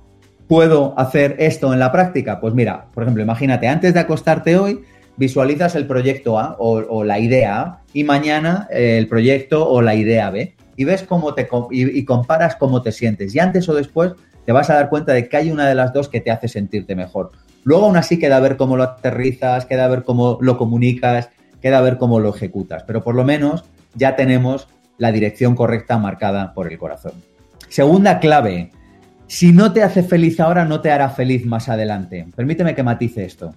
puedo 0.51 0.93
hacer 0.97 1.37
esto 1.39 1.71
en 1.71 1.79
la 1.79 1.93
práctica? 1.93 2.41
Pues 2.41 2.53
mira, 2.53 2.87
por 2.93 3.03
ejemplo, 3.03 3.23
imagínate, 3.23 3.69
antes 3.69 3.93
de 3.93 4.01
acostarte 4.01 4.57
hoy, 4.57 4.81
visualizas 5.15 5.75
el 5.75 5.87
proyecto 5.87 6.37
A 6.37 6.57
o, 6.59 7.05
la 7.05 7.19
idea 7.19 7.61
A 7.61 7.81
y 7.93 8.03
mañana 8.03 8.67
eh, 8.69 8.97
el 8.97 9.07
proyecto 9.07 9.65
o 9.65 9.81
la 9.81 9.95
idea 9.95 10.29
B 10.29 10.53
y 10.75 10.83
ves 10.83 11.03
cómo 11.03 11.33
te 11.35 11.47
y, 11.71 12.03
comparas 12.03 12.57
cómo 12.57 12.81
te 12.81 12.91
sientes 12.91 13.33
y 13.33 13.39
antes 13.39 13.69
o 13.69 13.73
después 13.73 14.11
te 14.45 14.51
vas 14.51 14.69
a 14.69 14.73
dar 14.73 14.89
cuenta 14.89 15.13
de 15.13 15.29
que 15.29 15.37
hay 15.37 15.51
una 15.51 15.69
de 15.69 15.73
las 15.73 15.93
dos 15.93 16.09
que 16.09 16.19
te 16.19 16.31
hace 16.31 16.49
sentirte 16.49 16.97
mejor. 16.97 17.31
Luego 17.63 17.85
aún 17.85 17.95
así 17.95 18.19
queda 18.19 18.35
a 18.35 18.41
ver 18.41 18.57
cómo 18.57 18.75
lo 18.75 18.83
aterrizas, 18.83 19.65
queda 19.65 19.85
a 19.85 19.87
ver 19.87 20.03
cómo 20.03 20.37
lo 20.41 20.57
comunicas, 20.57 21.29
queda 21.61 21.77
a 21.77 21.81
ver 21.81 21.97
cómo 21.97 22.19
lo 22.19 22.35
ejecutas, 22.35 22.83
pero 22.83 23.01
por 23.01 23.15
lo 23.15 23.23
menos 23.23 23.63
ya 23.95 24.17
tenemos 24.17 24.67
la 24.97 25.13
dirección 25.13 25.55
correcta 25.55 25.97
marcada 25.97 26.53
por 26.53 26.69
el 26.69 26.77
corazón. 26.77 27.13
Segunda 27.69 28.19
clave, 28.19 28.71
si 29.31 29.53
no 29.53 29.71
te 29.71 29.81
hace 29.81 30.03
feliz 30.03 30.41
ahora, 30.41 30.65
no 30.65 30.81
te 30.81 30.91
hará 30.91 31.09
feliz 31.09 31.45
más 31.45 31.69
adelante. 31.69 32.27
Permíteme 32.35 32.75
que 32.75 32.83
matice 32.83 33.23
esto. 33.23 33.55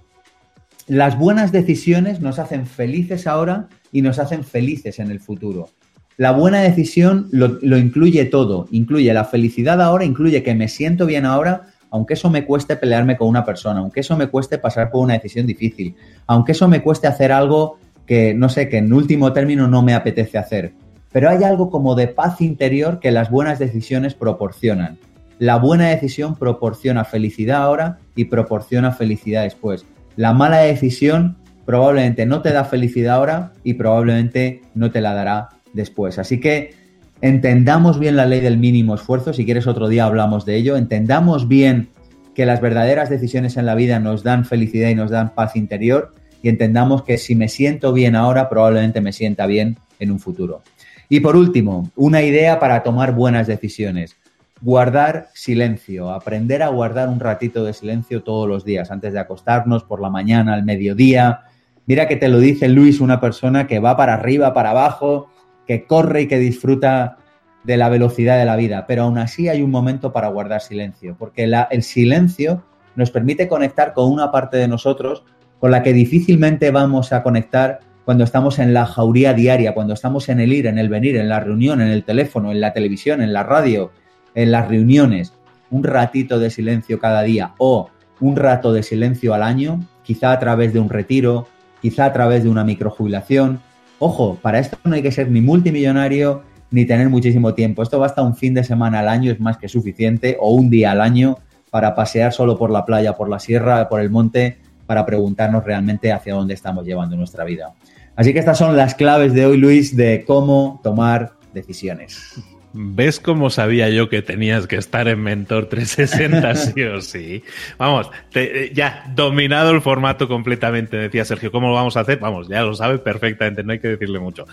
Las 0.87 1.19
buenas 1.19 1.51
decisiones 1.51 2.21
nos 2.21 2.39
hacen 2.39 2.69
felices 2.69 3.27
ahora 3.27 3.67
y 3.91 4.01
nos 4.01 4.21
hacen 4.21 4.45
felices 4.45 5.01
en 5.01 5.11
el 5.11 5.19
futuro. 5.19 5.71
La 6.17 6.31
buena 6.31 6.61
decisión 6.61 7.27
lo, 7.33 7.77
incluye 7.77 8.25
todo, 8.27 8.69
incluye 8.71 9.13
la 9.13 9.25
felicidad 9.25 9.83
ahora, 9.83 10.05
incluye 10.05 10.45
que 10.45 10.55
me 10.55 10.69
siento 10.69 11.07
bien 11.07 11.27
ahora, 11.27 11.63
aunque 11.91 12.15
eso 12.15 12.31
me 12.31 12.45
cueste 12.45 12.77
pelearme 12.77 13.17
con 13.17 13.27
una 13.27 13.45
persona, 13.45 13.81
aunque 13.81 13.99
eso 13.99 14.17
me 14.17 14.29
cueste 14.29 14.59
pasar 14.59 14.93
por 14.93 15.03
una 15.03 15.15
decisión 15.15 15.45
difícil, 15.45 15.97
aunque 16.29 16.53
eso 16.53 16.69
me 16.69 16.83
cueste 16.83 17.09
hacer 17.09 17.33
algo 17.33 17.79
que, 18.07 18.33
no 18.33 18.49
sé, 18.49 18.69
que 18.69 18.79
en 18.79 18.93
último 18.93 19.33
término 19.33 19.67
no 19.67 19.83
me 19.83 19.95
apetece 19.95 20.39
hacer. 20.39 20.73
Pero 21.11 21.31
hay 21.31 21.43
algo 21.43 21.69
como 21.69 21.97
de 21.97 22.07
paz 22.07 22.41
interior 22.41 23.01
que 23.01 23.11
las 23.11 23.29
buenas 23.29 23.59
decisiones 23.59 24.15
proporcionan. 24.15 24.99
La 25.39 25.57
buena 25.57 25.89
decisión 25.89 26.37
proporciona 26.37 27.05
felicidad 27.05 27.63
ahora 27.63 27.99
y 28.15 28.27
proporciona 28.27 28.93
felicidad 28.93 29.43
después. 29.43 29.85
La 30.17 30.33
mala 30.33 30.59
decisión 30.59 31.37
probablemente 31.65 32.27
no 32.27 32.41
te 32.43 32.53
da 32.53 32.65
felicidad 32.65 33.17
ahora 33.17 33.53
y 33.65 33.75
probablemente 33.75 34.63
no 34.75 34.91
te 34.91 35.01
la 35.01 35.15
dará 35.15 35.49
después. 35.73 36.19
Así 36.19 36.39
que 36.39 36.75
entendamos 37.21 37.99
bien 37.99 38.17
la 38.17 38.27
ley 38.27 38.41
del 38.41 38.59
mínimo 38.59 38.95
esfuerzo. 38.95 39.33
Si 39.33 39.45
quieres 39.45 39.67
otro 39.67 39.89
día 39.89 40.05
hablamos 40.05 40.45
de 40.45 40.57
ello. 40.57 40.77
Entendamos 40.77 41.49
bien 41.49 41.89
que 42.35 42.47
las 42.47 42.61
verdaderas 42.61 43.11
decisiones 43.11 43.57
en 43.57 43.67
la 43.67 43.75
vida 43.75 43.99
nos 43.99 44.23
dan 44.23 44.45
felicidad 44.45 44.89
y 44.89 44.95
nos 44.95 45.11
dan 45.11 45.35
paz 45.35 45.57
interior 45.57 46.15
y 46.43 46.49
entendamos 46.49 47.05
que 47.05 47.17
si 47.17 47.35
me 47.35 47.49
siento 47.49 47.93
bien 47.93 48.15
ahora, 48.15 48.51
probablemente 48.51 49.01
me 49.01 49.13
sienta 49.13 49.47
bien 49.47 49.79
en 49.99 50.11
un 50.11 50.21
futuro. 50.21 50.63
Y 51.09 51.21
por 51.21 51.37
último, 51.37 51.91
una 51.97 52.23
idea 52.23 52.61
para 52.61 52.83
tomar 52.83 53.15
buenas 53.15 53.47
decisiones 53.47 54.17
guardar 54.65 55.29
silencio, 55.35 56.11
aprender 56.11 56.63
a 56.63 56.69
guardar 56.69 57.11
un 57.11 57.21
ratito 57.21 57.65
de 57.65 57.75
silencio 57.75 58.23
todos 58.23 58.49
los 58.49 58.65
días, 58.65 58.91
antes 58.91 59.13
de 59.13 59.21
acostarnos, 59.21 59.85
por 59.85 60.01
la 60.01 60.09
mañana, 60.09 60.55
al 60.55 60.65
mediodía. 60.65 61.43
Mira 61.85 62.09
que 62.09 62.17
te 62.17 62.31
lo 62.31 62.39
dice 62.39 62.69
Luis, 62.71 63.01
una 63.01 63.21
persona 63.21 63.67
que 63.67 63.79
va 63.79 63.95
para 63.95 64.15
arriba, 64.15 64.55
para 64.55 64.71
abajo, 64.71 65.29
que 65.67 65.85
corre 65.85 66.23
y 66.23 66.29
que 66.29 66.39
disfruta 66.39 67.19
de 67.63 67.77
la 67.77 67.91
velocidad 67.91 68.39
de 68.39 68.47
la 68.47 68.57
vida, 68.57 68.87
pero 68.87 69.03
aún 69.03 69.19
así 69.19 69.49
hay 69.49 69.61
un 69.61 69.71
momento 69.71 70.13
para 70.13 70.29
guardar 70.29 70.63
silencio, 70.63 71.15
porque 71.19 71.45
el 71.45 71.83
silencio 71.83 72.65
nos 72.97 73.11
permite 73.11 73.49
conectar 73.49 73.93
con 73.93 74.11
una 74.11 74.31
parte 74.31 74.57
de 74.57 74.69
nosotros 74.69 75.25
con 75.61 75.71
la 75.71 75.83
que 75.83 75.93
difícilmente 75.93 76.71
vamos 76.71 77.13
a 77.13 77.23
conectar 77.23 77.81
cuando 78.07 78.25
estamos 78.25 78.59
en 78.59 78.73
la 78.73 78.87
jauría 78.87 79.35
diaria, 79.35 79.73
cuando 79.73 79.95
estamos 79.95 80.29
en 80.31 80.41
el 80.41 80.53
ir, 80.53 80.67
en 80.67 80.79
el 80.79 80.89
venir, 80.89 81.17
en 81.17 81.29
la 81.29 81.41
reunión, 81.41 81.81
en 81.81 81.89
el 81.89 82.05
teléfono, 82.05 82.51
en 82.51 82.61
la 82.61 82.73
televisión, 82.73 83.23
en 83.23 83.33
la 83.33 83.43
radio, 83.43 83.91
en 84.35 84.51
las 84.51 84.69
reuniones, 84.69 85.33
un 85.71 85.85
ratito 85.85 86.39
de 86.39 86.51
silencio 86.51 86.99
cada 86.99 87.23
día 87.23 87.55
o 87.59 87.91
un 88.21 88.37
rato 88.37 88.73
de 88.73 88.83
silencio 88.83 89.35
al 89.35 89.43
año, 89.43 89.81
quizá 90.03 90.33
a 90.33 90.39
través 90.39 90.73
de 90.73 90.81
un 90.81 90.89
retiro, 90.89 91.47
quizá 91.83 92.07
a 92.07 92.13
través 92.13 92.45
de 92.45 92.49
una 92.49 92.65
microjubilación. 92.65 93.61
Ojo, 93.99 94.39
para 94.41 94.59
esto 94.59 94.79
no 94.85 94.95
hay 94.95 95.03
que 95.03 95.13
ser 95.13 95.31
ni 95.31 95.41
multimillonario 95.41 96.43
ni 96.71 96.85
tener 96.85 97.09
muchísimo 97.09 97.55
tiempo. 97.55 97.83
Esto 97.83 97.99
basta 97.99 98.23
un 98.23 98.35
fin 98.35 98.55
de 98.55 98.65
semana 98.65 99.01
al 99.01 99.09
año, 99.09 99.31
es 99.31 99.41
más 99.41 99.59
que 99.59 99.69
suficiente, 99.69 100.37
o 100.41 100.53
un 100.53 100.71
día 100.71 100.93
al 100.93 101.01
año 101.01 101.39
para 101.71 101.95
pasear 101.95 102.33
solo 102.33 102.57
por 102.59 102.71
la 102.71 102.85
playa, 102.85 103.15
por 103.15 103.29
la 103.29 103.39
sierra, 103.39 103.89
por 103.89 104.01
el 104.01 104.11
monte, 104.11 104.59
para 104.87 105.07
preguntarnos 105.07 105.65
realmente 105.65 106.13
hacia 106.13 106.35
dónde 106.35 106.55
estamos 106.55 106.85
llevando 106.85 107.17
nuestra 107.17 107.45
vida. 107.45 107.75
Así 108.17 108.33
que 108.33 108.39
estas 108.39 108.59
son 108.59 108.77
las 108.77 108.95
claves 108.95 109.35
de 109.35 109.47
hoy, 109.47 109.57
Luis, 109.57 109.97
de 109.97 110.25
cómo 110.27 110.81
tomar 110.83 111.33
decisiones. 111.53 112.41
¿Ves 112.77 113.21
cómo 113.21 113.51
sabía 113.51 113.89
yo 113.89 114.09
que 114.09 114.21
tenías 114.21 114.67
que 114.67 114.75
estar 114.75 115.07
en 115.07 115.23
Mentor 115.23 115.67
360 115.69 116.55
sí 116.57 116.83
o 116.83 117.01
sí? 117.01 117.45
Vamos, 117.79 118.11
eh, 118.35 118.73
ya 118.75 119.05
dominado 119.15 119.71
el 119.71 119.81
formato 119.81 120.27
completamente, 120.27 120.97
decía 120.97 121.25
Sergio. 121.25 121.53
¿Cómo 121.53 121.69
lo 121.69 121.75
vamos 121.75 121.97
a 121.97 122.01
hacer? 122.01 122.19
Vamos, 122.19 122.49
ya 122.49 122.63
lo 122.63 122.75
sabe 122.75 122.99
perfectamente, 122.99 123.63
no 123.63 123.73
hay 123.73 123.79
que 123.79 123.89
decirle 123.89 124.19
mucho. 124.19 124.47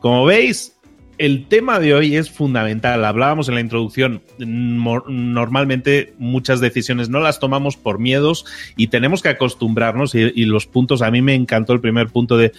Como 0.00 0.24
veis, 0.24 0.75
el 1.18 1.46
tema 1.46 1.80
de 1.80 1.94
hoy 1.94 2.16
es 2.16 2.30
fundamental. 2.30 3.04
Hablábamos 3.04 3.48
en 3.48 3.54
la 3.54 3.60
introducción, 3.60 4.22
normalmente 4.38 6.14
muchas 6.18 6.60
decisiones 6.60 7.08
no 7.08 7.20
las 7.20 7.40
tomamos 7.40 7.76
por 7.76 7.98
miedos 7.98 8.44
y 8.76 8.88
tenemos 8.88 9.22
que 9.22 9.30
acostumbrarnos 9.30 10.14
y, 10.14 10.44
los 10.46 10.66
puntos, 10.66 11.02
a 11.02 11.10
mí 11.10 11.22
me 11.22 11.34
encantó 11.34 11.72
el 11.72 11.80
primer 11.80 12.08
punto 12.08 12.36
de, 12.36 12.52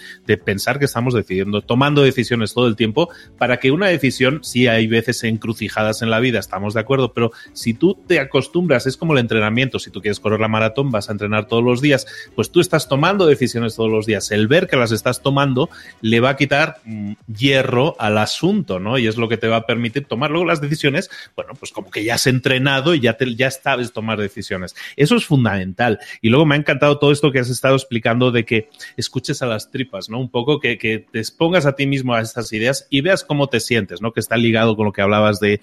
pensar 0.44 0.78
que 0.78 0.84
estamos 0.84 1.14
decidiendo, 1.14 1.62
tomando 1.62 2.02
decisiones 2.02 2.54
todo 2.54 2.66
el 2.66 2.76
tiempo 2.76 3.08
para 3.38 3.58
que 3.58 3.70
una 3.70 3.86
decisión, 3.86 4.40
sí 4.42 4.66
hay 4.66 4.86
veces 4.86 5.24
encrucijadas 5.24 6.02
en 6.02 6.10
la 6.10 6.20
vida, 6.20 6.38
estamos 6.38 6.74
de 6.74 6.80
acuerdo, 6.80 7.12
pero 7.12 7.32
si 7.52 7.74
tú 7.74 7.98
te 8.06 8.20
acostumbras, 8.20 8.86
es 8.86 8.96
como 8.96 9.12
el 9.12 9.20
entrenamiento, 9.20 9.78
si 9.78 9.90
tú 9.90 10.00
quieres 10.00 10.20
correr 10.20 10.40
la 10.40 10.48
maratón, 10.48 10.90
vas 10.90 11.08
a 11.08 11.12
entrenar 11.12 11.46
todos 11.46 11.64
los 11.64 11.80
días, 11.80 12.06
pues 12.34 12.50
tú 12.50 12.60
estás 12.60 12.88
tomando 12.88 13.26
decisiones 13.26 13.76
todos 13.76 13.90
los 13.90 14.06
días. 14.06 14.30
El 14.30 14.48
ver 14.48 14.66
que 14.66 14.76
las 14.76 14.92
estás 14.92 15.22
tomando 15.22 15.70
le 16.00 16.20
va 16.20 16.30
a 16.30 16.36
quitar 16.36 16.76
mm, 16.84 17.12
hierro 17.26 17.96
al 17.98 18.18
asunto 18.18 18.47
¿no? 18.80 18.98
Y 18.98 19.06
es 19.06 19.16
lo 19.16 19.28
que 19.28 19.36
te 19.36 19.48
va 19.48 19.56
a 19.56 19.66
permitir 19.66 20.04
tomar 20.04 20.30
luego 20.30 20.46
las 20.46 20.60
decisiones, 20.60 21.10
bueno, 21.36 21.52
pues 21.58 21.72
como 21.72 21.90
que 21.90 22.04
ya 22.04 22.14
has 22.14 22.26
entrenado 22.26 22.94
y 22.94 23.00
ya, 23.00 23.14
te, 23.16 23.34
ya 23.34 23.50
sabes 23.50 23.92
tomar 23.92 24.18
decisiones. 24.18 24.74
Eso 24.96 25.16
es 25.16 25.26
fundamental. 25.26 25.98
Y 26.22 26.30
luego 26.30 26.46
me 26.46 26.54
ha 26.54 26.58
encantado 26.58 26.98
todo 26.98 27.12
esto 27.12 27.30
que 27.30 27.38
has 27.38 27.50
estado 27.50 27.76
explicando 27.76 28.30
de 28.30 28.44
que 28.44 28.68
escuches 28.96 29.42
a 29.42 29.46
las 29.46 29.70
tripas, 29.70 30.08
¿no? 30.08 30.18
Un 30.18 30.30
poco 30.30 30.60
que, 30.60 30.78
que 30.78 30.98
te 30.98 31.18
expongas 31.18 31.66
a 31.66 31.74
ti 31.76 31.86
mismo 31.86 32.14
a 32.14 32.20
estas 32.20 32.52
ideas 32.52 32.86
y 32.90 33.00
veas 33.00 33.24
cómo 33.24 33.48
te 33.48 33.60
sientes, 33.60 34.00
¿no? 34.00 34.12
Que 34.12 34.20
está 34.20 34.36
ligado 34.36 34.76
con 34.76 34.86
lo 34.86 34.92
que 34.92 35.02
hablabas 35.02 35.40
de, 35.40 35.60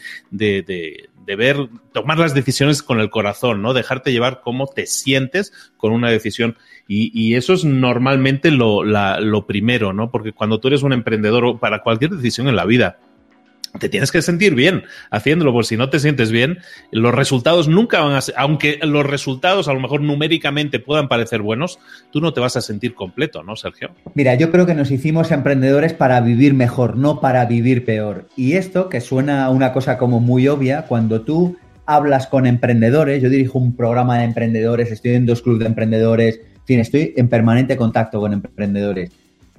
ver, 1.26 1.70
tomar 1.92 2.20
las 2.20 2.36
decisiones 2.36 2.84
con 2.84 3.00
el 3.00 3.10
corazón, 3.10 3.64
¿no? 3.64 3.74
Dejarte 3.74 4.12
llevar 4.12 4.42
cómo 4.42 4.68
te 4.68 4.86
sientes 4.86 5.52
con 5.78 5.92
una 5.92 6.12
decisión. 6.12 6.56
Y, 6.88 7.12
y 7.20 7.34
eso 7.34 7.54
es 7.54 7.66
normalmente 7.66 8.52
lo, 8.52 8.84
la, 8.84 9.20
lo 9.20 9.48
primero, 9.48 9.92
¿no? 9.92 10.12
Porque 10.12 10.34
cuando 10.34 10.60
tú 10.60 10.68
eres 10.68 10.84
un 10.84 10.94
emprendedor 10.94 11.60
para 11.60 11.82
cualquier 11.82 12.12
decisión 12.12 12.48
en 12.48 12.56
la 12.56 12.66
vida, 12.66 13.00
te 13.80 13.90
tienes 13.90 14.12
que 14.12 14.22
sentir 14.22 14.56
bien 14.56 14.84
haciéndolo, 15.12 15.52
porque 15.54 15.68
si 15.68 15.78
no 15.78 15.90
te 15.90 16.00
sientes 16.00 16.32
bien, 16.32 16.60
los 16.92 17.14
resultados 17.14 17.68
nunca 17.68 18.02
van 18.02 18.14
a 18.14 18.22
ser, 18.22 18.36
aunque 18.38 18.80
los 18.84 19.06
resultados 19.06 19.68
a 19.68 19.74
lo 19.74 19.80
mejor 19.80 20.02
numéricamente 20.02 20.80
puedan 20.80 21.08
parecer 21.08 21.42
buenos, 21.42 21.80
tú 22.12 22.22
no 22.22 22.34
te 22.34 22.40
vas 22.40 22.56
a 22.58 22.62
sentir 22.62 22.94
completo, 22.94 23.44
¿no, 23.44 23.56
Sergio? 23.56 23.92
Mira, 24.14 24.36
yo 24.36 24.52
creo 24.52 24.66
que 24.66 24.76
nos 24.76 24.92
hicimos 24.92 25.32
emprendedores 25.32 25.94
para 25.94 26.22
vivir 26.22 26.54
mejor, 26.54 26.98
no 26.98 27.20
para 27.20 27.46
vivir 27.46 27.86
peor. 27.86 28.28
Y 28.36 28.54
esto, 28.54 28.90
que 28.90 29.02
suena 29.02 29.50
una 29.50 29.74
cosa 29.74 29.98
como 29.98 30.20
muy 30.20 30.48
obvia, 30.48 30.84
cuando 30.84 31.22
tú 31.22 31.58
hablas 31.86 32.28
con 32.28 32.46
emprendedores, 32.46 33.22
yo 33.22 33.30
dirijo 33.30 33.60
un 33.60 33.76
programa 33.76 34.18
de 34.18 34.26
emprendedores, 34.26 34.92
estoy 34.92 35.12
en 35.12 35.26
dos 35.26 35.42
clubes 35.42 35.60
de 35.60 35.68
emprendedores, 35.68 36.40
en 36.40 36.66
fin, 36.66 36.80
estoy 36.80 37.14
en 37.16 37.28
permanente 37.28 37.78
contacto 37.78 38.20
con 38.20 38.34
emprendedores. 38.34 39.12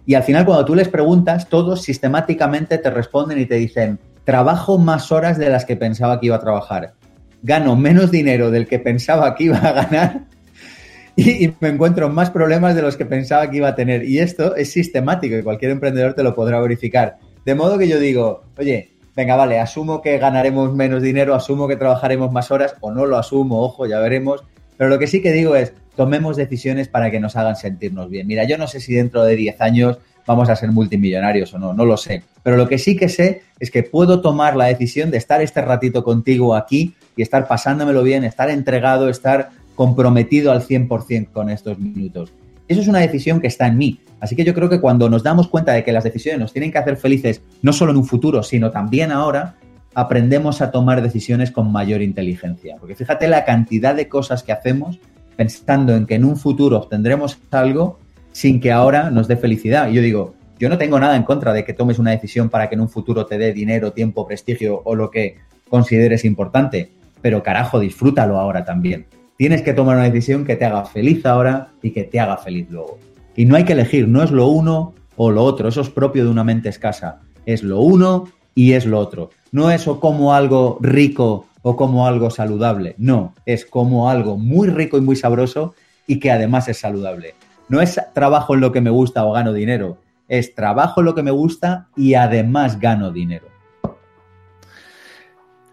Y 0.06 0.14
al 0.14 0.22
final, 0.22 0.46
cuando 0.46 0.64
tú 0.64 0.74
les 0.76 0.88
preguntas, 0.88 1.48
todos 1.48 1.82
sistemáticamente 1.82 2.78
te 2.78 2.90
responden 2.90 3.40
y 3.40 3.46
te 3.46 3.56
dicen, 3.56 3.98
trabajo 4.24 4.78
más 4.78 5.10
horas 5.10 5.36
de 5.36 5.50
las 5.50 5.64
que 5.64 5.76
pensaba 5.76 6.20
que 6.20 6.26
iba 6.26 6.36
a 6.36 6.40
trabajar, 6.40 6.94
gano 7.42 7.76
menos 7.76 8.12
dinero 8.12 8.50
del 8.52 8.68
que 8.68 8.78
pensaba 8.78 9.34
que 9.34 9.44
iba 9.44 9.58
a 9.58 9.72
ganar 9.72 10.24
y, 11.16 11.52
me 11.60 11.70
encuentro 11.70 12.08
más 12.08 12.30
problemas 12.30 12.76
de 12.76 12.82
los 12.82 12.96
que 12.96 13.04
pensaba 13.04 13.50
que 13.50 13.56
iba 13.56 13.68
a 13.68 13.74
tener. 13.74 14.04
Y 14.04 14.20
esto 14.20 14.54
es 14.54 14.70
sistemático 14.70 15.36
y 15.36 15.42
cualquier 15.42 15.72
emprendedor 15.72 16.14
te 16.14 16.22
lo 16.22 16.34
podrá 16.34 16.60
verificar. 16.60 17.18
De 17.44 17.54
modo 17.54 17.76
que 17.76 17.88
yo 17.88 17.98
digo, 17.98 18.44
oye, 18.58 18.90
venga, 19.16 19.34
vale, 19.34 19.58
asumo 19.58 20.02
que 20.02 20.18
ganaremos 20.18 20.72
menos 20.74 21.02
dinero, 21.02 21.34
asumo 21.34 21.66
que 21.66 21.76
trabajaremos 21.76 22.30
más 22.30 22.50
horas 22.50 22.76
o 22.80 22.92
no 22.92 23.06
lo 23.06 23.16
asumo, 23.16 23.62
ojo, 23.62 23.86
ya 23.86 23.98
veremos. 23.98 24.44
Pero 24.76 24.90
lo 24.90 24.98
que 24.98 25.06
sí 25.06 25.22
que 25.22 25.32
digo 25.32 25.56
es, 25.56 25.72
tomemos 25.96 26.36
decisiones 26.36 26.88
para 26.88 27.10
que 27.10 27.20
nos 27.20 27.36
hagan 27.36 27.56
sentirnos 27.56 28.10
bien. 28.10 28.26
Mira, 28.26 28.44
yo 28.44 28.58
no 28.58 28.66
sé 28.66 28.80
si 28.80 28.94
dentro 28.94 29.24
de 29.24 29.36
10 29.36 29.60
años 29.60 29.98
vamos 30.26 30.48
a 30.48 30.56
ser 30.56 30.72
multimillonarios 30.72 31.54
o 31.54 31.58
no, 31.58 31.72
no 31.72 31.84
lo 31.84 31.96
sé. 31.96 32.22
Pero 32.42 32.56
lo 32.56 32.68
que 32.68 32.78
sí 32.78 32.96
que 32.96 33.08
sé 33.08 33.42
es 33.58 33.70
que 33.70 33.82
puedo 33.82 34.20
tomar 34.20 34.56
la 34.56 34.66
decisión 34.66 35.10
de 35.10 35.18
estar 35.18 35.40
este 35.40 35.62
ratito 35.62 36.04
contigo 36.04 36.54
aquí 36.54 36.94
y 37.16 37.22
estar 37.22 37.48
pasándomelo 37.48 38.02
bien, 38.02 38.24
estar 38.24 38.50
entregado, 38.50 39.08
estar 39.08 39.50
comprometido 39.74 40.52
al 40.52 40.62
100% 40.62 41.30
con 41.32 41.50
estos 41.50 41.78
minutos. 41.78 42.32
Eso 42.68 42.80
es 42.80 42.88
una 42.88 42.98
decisión 42.98 43.40
que 43.40 43.46
está 43.46 43.66
en 43.68 43.78
mí. 43.78 44.00
Así 44.18 44.34
que 44.34 44.44
yo 44.44 44.54
creo 44.54 44.68
que 44.68 44.80
cuando 44.80 45.08
nos 45.08 45.22
damos 45.22 45.48
cuenta 45.48 45.72
de 45.72 45.84
que 45.84 45.92
las 45.92 46.04
decisiones 46.04 46.40
nos 46.40 46.52
tienen 46.52 46.72
que 46.72 46.78
hacer 46.78 46.96
felices, 46.96 47.42
no 47.62 47.72
solo 47.72 47.92
en 47.92 47.98
un 47.98 48.04
futuro, 48.04 48.42
sino 48.42 48.70
también 48.70 49.12
ahora, 49.12 49.54
aprendemos 49.96 50.60
a 50.60 50.70
tomar 50.70 51.00
decisiones 51.00 51.50
con 51.50 51.72
mayor 51.72 52.02
inteligencia. 52.02 52.76
Porque 52.78 52.94
fíjate 52.94 53.28
la 53.28 53.46
cantidad 53.46 53.94
de 53.94 54.10
cosas 54.10 54.42
que 54.42 54.52
hacemos 54.52 55.00
pensando 55.36 55.96
en 55.96 56.04
que 56.04 56.16
en 56.16 56.26
un 56.26 56.36
futuro 56.36 56.76
obtendremos 56.76 57.38
algo 57.50 57.98
sin 58.30 58.60
que 58.60 58.72
ahora 58.72 59.10
nos 59.10 59.26
dé 59.26 59.38
felicidad. 59.38 59.88
Y 59.88 59.94
yo 59.94 60.02
digo, 60.02 60.34
yo 60.58 60.68
no 60.68 60.76
tengo 60.76 61.00
nada 61.00 61.16
en 61.16 61.22
contra 61.22 61.54
de 61.54 61.64
que 61.64 61.72
tomes 61.72 61.98
una 61.98 62.10
decisión 62.10 62.50
para 62.50 62.68
que 62.68 62.74
en 62.74 62.82
un 62.82 62.90
futuro 62.90 63.24
te 63.24 63.38
dé 63.38 63.54
dinero, 63.54 63.94
tiempo, 63.94 64.26
prestigio 64.26 64.82
o 64.84 64.94
lo 64.94 65.10
que 65.10 65.38
consideres 65.70 66.26
importante, 66.26 66.92
pero 67.22 67.42
carajo, 67.42 67.80
disfrútalo 67.80 68.38
ahora 68.38 68.66
también. 68.66 69.06
Tienes 69.38 69.62
que 69.62 69.72
tomar 69.72 69.96
una 69.96 70.10
decisión 70.10 70.44
que 70.44 70.56
te 70.56 70.66
haga 70.66 70.84
feliz 70.84 71.24
ahora 71.24 71.68
y 71.80 71.92
que 71.92 72.04
te 72.04 72.20
haga 72.20 72.36
feliz 72.36 72.66
luego. 72.68 72.98
Y 73.34 73.46
no 73.46 73.56
hay 73.56 73.64
que 73.64 73.72
elegir, 73.72 74.08
no 74.08 74.22
es 74.22 74.30
lo 74.30 74.48
uno 74.48 74.92
o 75.16 75.30
lo 75.30 75.42
otro, 75.42 75.70
eso 75.70 75.80
es 75.80 75.88
propio 75.88 76.24
de 76.24 76.30
una 76.30 76.44
mente 76.44 76.68
escasa. 76.68 77.22
Es 77.46 77.62
lo 77.62 77.80
uno 77.80 78.28
y 78.54 78.72
es 78.72 78.84
lo 78.84 78.98
otro. 78.98 79.30
No 79.56 79.70
es 79.70 79.88
o 79.88 79.98
como 80.00 80.34
algo 80.34 80.76
rico 80.82 81.46
o 81.62 81.76
como 81.76 82.06
algo 82.06 82.28
saludable. 82.28 82.94
No, 82.98 83.32
es 83.46 83.64
como 83.64 84.10
algo 84.10 84.36
muy 84.36 84.68
rico 84.68 84.98
y 84.98 85.00
muy 85.00 85.16
sabroso 85.16 85.74
y 86.06 86.18
que 86.20 86.30
además 86.30 86.68
es 86.68 86.76
saludable. 86.76 87.36
No 87.70 87.80
es 87.80 87.98
trabajo 88.12 88.52
en 88.52 88.60
lo 88.60 88.70
que 88.70 88.82
me 88.82 88.90
gusta 88.90 89.24
o 89.24 89.32
gano 89.32 89.54
dinero, 89.54 89.96
es 90.28 90.54
trabajo 90.54 91.00
en 91.00 91.06
lo 91.06 91.14
que 91.14 91.22
me 91.22 91.30
gusta 91.30 91.88
y 91.96 92.12
además 92.12 92.78
gano 92.80 93.12
dinero. 93.12 93.46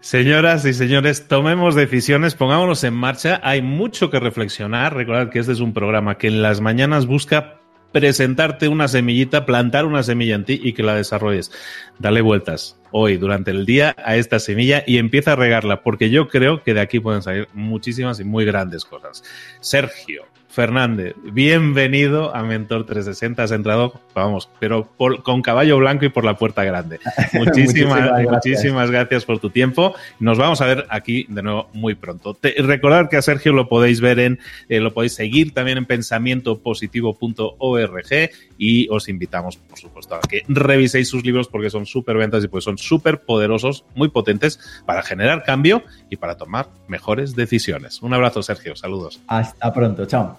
Señoras 0.00 0.64
y 0.64 0.72
señores, 0.72 1.28
tomemos 1.28 1.74
decisiones, 1.74 2.34
pongámonos 2.34 2.84
en 2.84 2.94
marcha. 2.94 3.38
Hay 3.42 3.60
mucho 3.60 4.08
que 4.08 4.18
reflexionar. 4.18 4.94
Recordad 4.94 5.28
que 5.28 5.40
este 5.40 5.52
es 5.52 5.60
un 5.60 5.74
programa 5.74 6.16
que 6.16 6.28
en 6.28 6.40
las 6.40 6.62
mañanas 6.62 7.04
busca 7.04 7.60
presentarte 7.94 8.66
una 8.66 8.88
semillita, 8.88 9.46
plantar 9.46 9.86
una 9.86 10.02
semilla 10.02 10.34
en 10.34 10.44
ti 10.44 10.60
y 10.60 10.72
que 10.72 10.82
la 10.82 10.96
desarrolles. 10.96 11.52
Dale 12.00 12.22
vueltas 12.22 12.76
hoy 12.90 13.18
durante 13.18 13.52
el 13.52 13.66
día 13.66 13.94
a 14.04 14.16
esta 14.16 14.40
semilla 14.40 14.82
y 14.84 14.98
empieza 14.98 15.34
a 15.34 15.36
regarla, 15.36 15.80
porque 15.84 16.10
yo 16.10 16.26
creo 16.26 16.64
que 16.64 16.74
de 16.74 16.80
aquí 16.80 16.98
pueden 16.98 17.22
salir 17.22 17.46
muchísimas 17.52 18.18
y 18.18 18.24
muy 18.24 18.44
grandes 18.44 18.84
cosas. 18.84 19.22
Sergio, 19.60 20.24
Fernández, 20.54 21.14
bienvenido 21.24 22.34
a 22.34 22.42
Mentor 22.44 22.86
360. 22.86 23.42
Has 23.42 23.50
entrado, 23.50 24.00
vamos, 24.14 24.48
pero 24.60 24.88
con 25.24 25.42
caballo 25.42 25.78
blanco 25.78 26.04
y 26.04 26.10
por 26.10 26.24
la 26.24 26.36
puerta 26.36 26.62
grande. 26.62 27.00
Muchísimas, 27.32 27.98
gracias. 27.98 28.30
muchísimas 28.30 28.92
gracias 28.92 29.24
por 29.24 29.40
tu 29.40 29.50
tiempo. 29.50 29.96
Nos 30.20 30.38
vamos 30.38 30.60
a 30.60 30.66
ver 30.66 30.86
aquí 30.90 31.26
de 31.28 31.42
nuevo 31.42 31.68
muy 31.72 31.96
pronto. 31.96 32.34
Te, 32.34 32.54
recordad 32.58 33.10
que 33.10 33.16
a 33.16 33.22
Sergio 33.22 33.52
lo 33.52 33.68
podéis 33.68 34.00
ver 34.00 34.20
en, 34.20 34.38
eh, 34.68 34.78
lo 34.78 34.94
podéis 34.94 35.14
seguir 35.14 35.52
también 35.52 35.78
en 35.78 35.86
pensamientopositivo.org 35.86 38.30
y 38.56 38.88
os 38.90 39.08
invitamos, 39.08 39.56
por 39.56 39.80
supuesto, 39.80 40.14
a 40.14 40.20
que 40.20 40.44
reviséis 40.46 41.08
sus 41.08 41.24
libros 41.24 41.48
porque 41.48 41.68
son 41.68 41.84
súper 41.84 42.16
ventas 42.16 42.44
y 42.44 42.48
pues 42.48 42.62
son 42.62 42.78
súper 42.78 43.22
poderosos, 43.22 43.84
muy 43.96 44.08
potentes 44.08 44.60
para 44.86 45.02
generar 45.02 45.42
cambio 45.42 45.82
y 46.10 46.16
para 46.16 46.36
tomar 46.36 46.68
mejores 46.86 47.34
decisiones. 47.34 48.00
Un 48.02 48.14
abrazo, 48.14 48.40
Sergio. 48.42 48.76
Saludos. 48.76 49.20
Hasta 49.26 49.72
pronto. 49.72 50.06
Chao. 50.06 50.38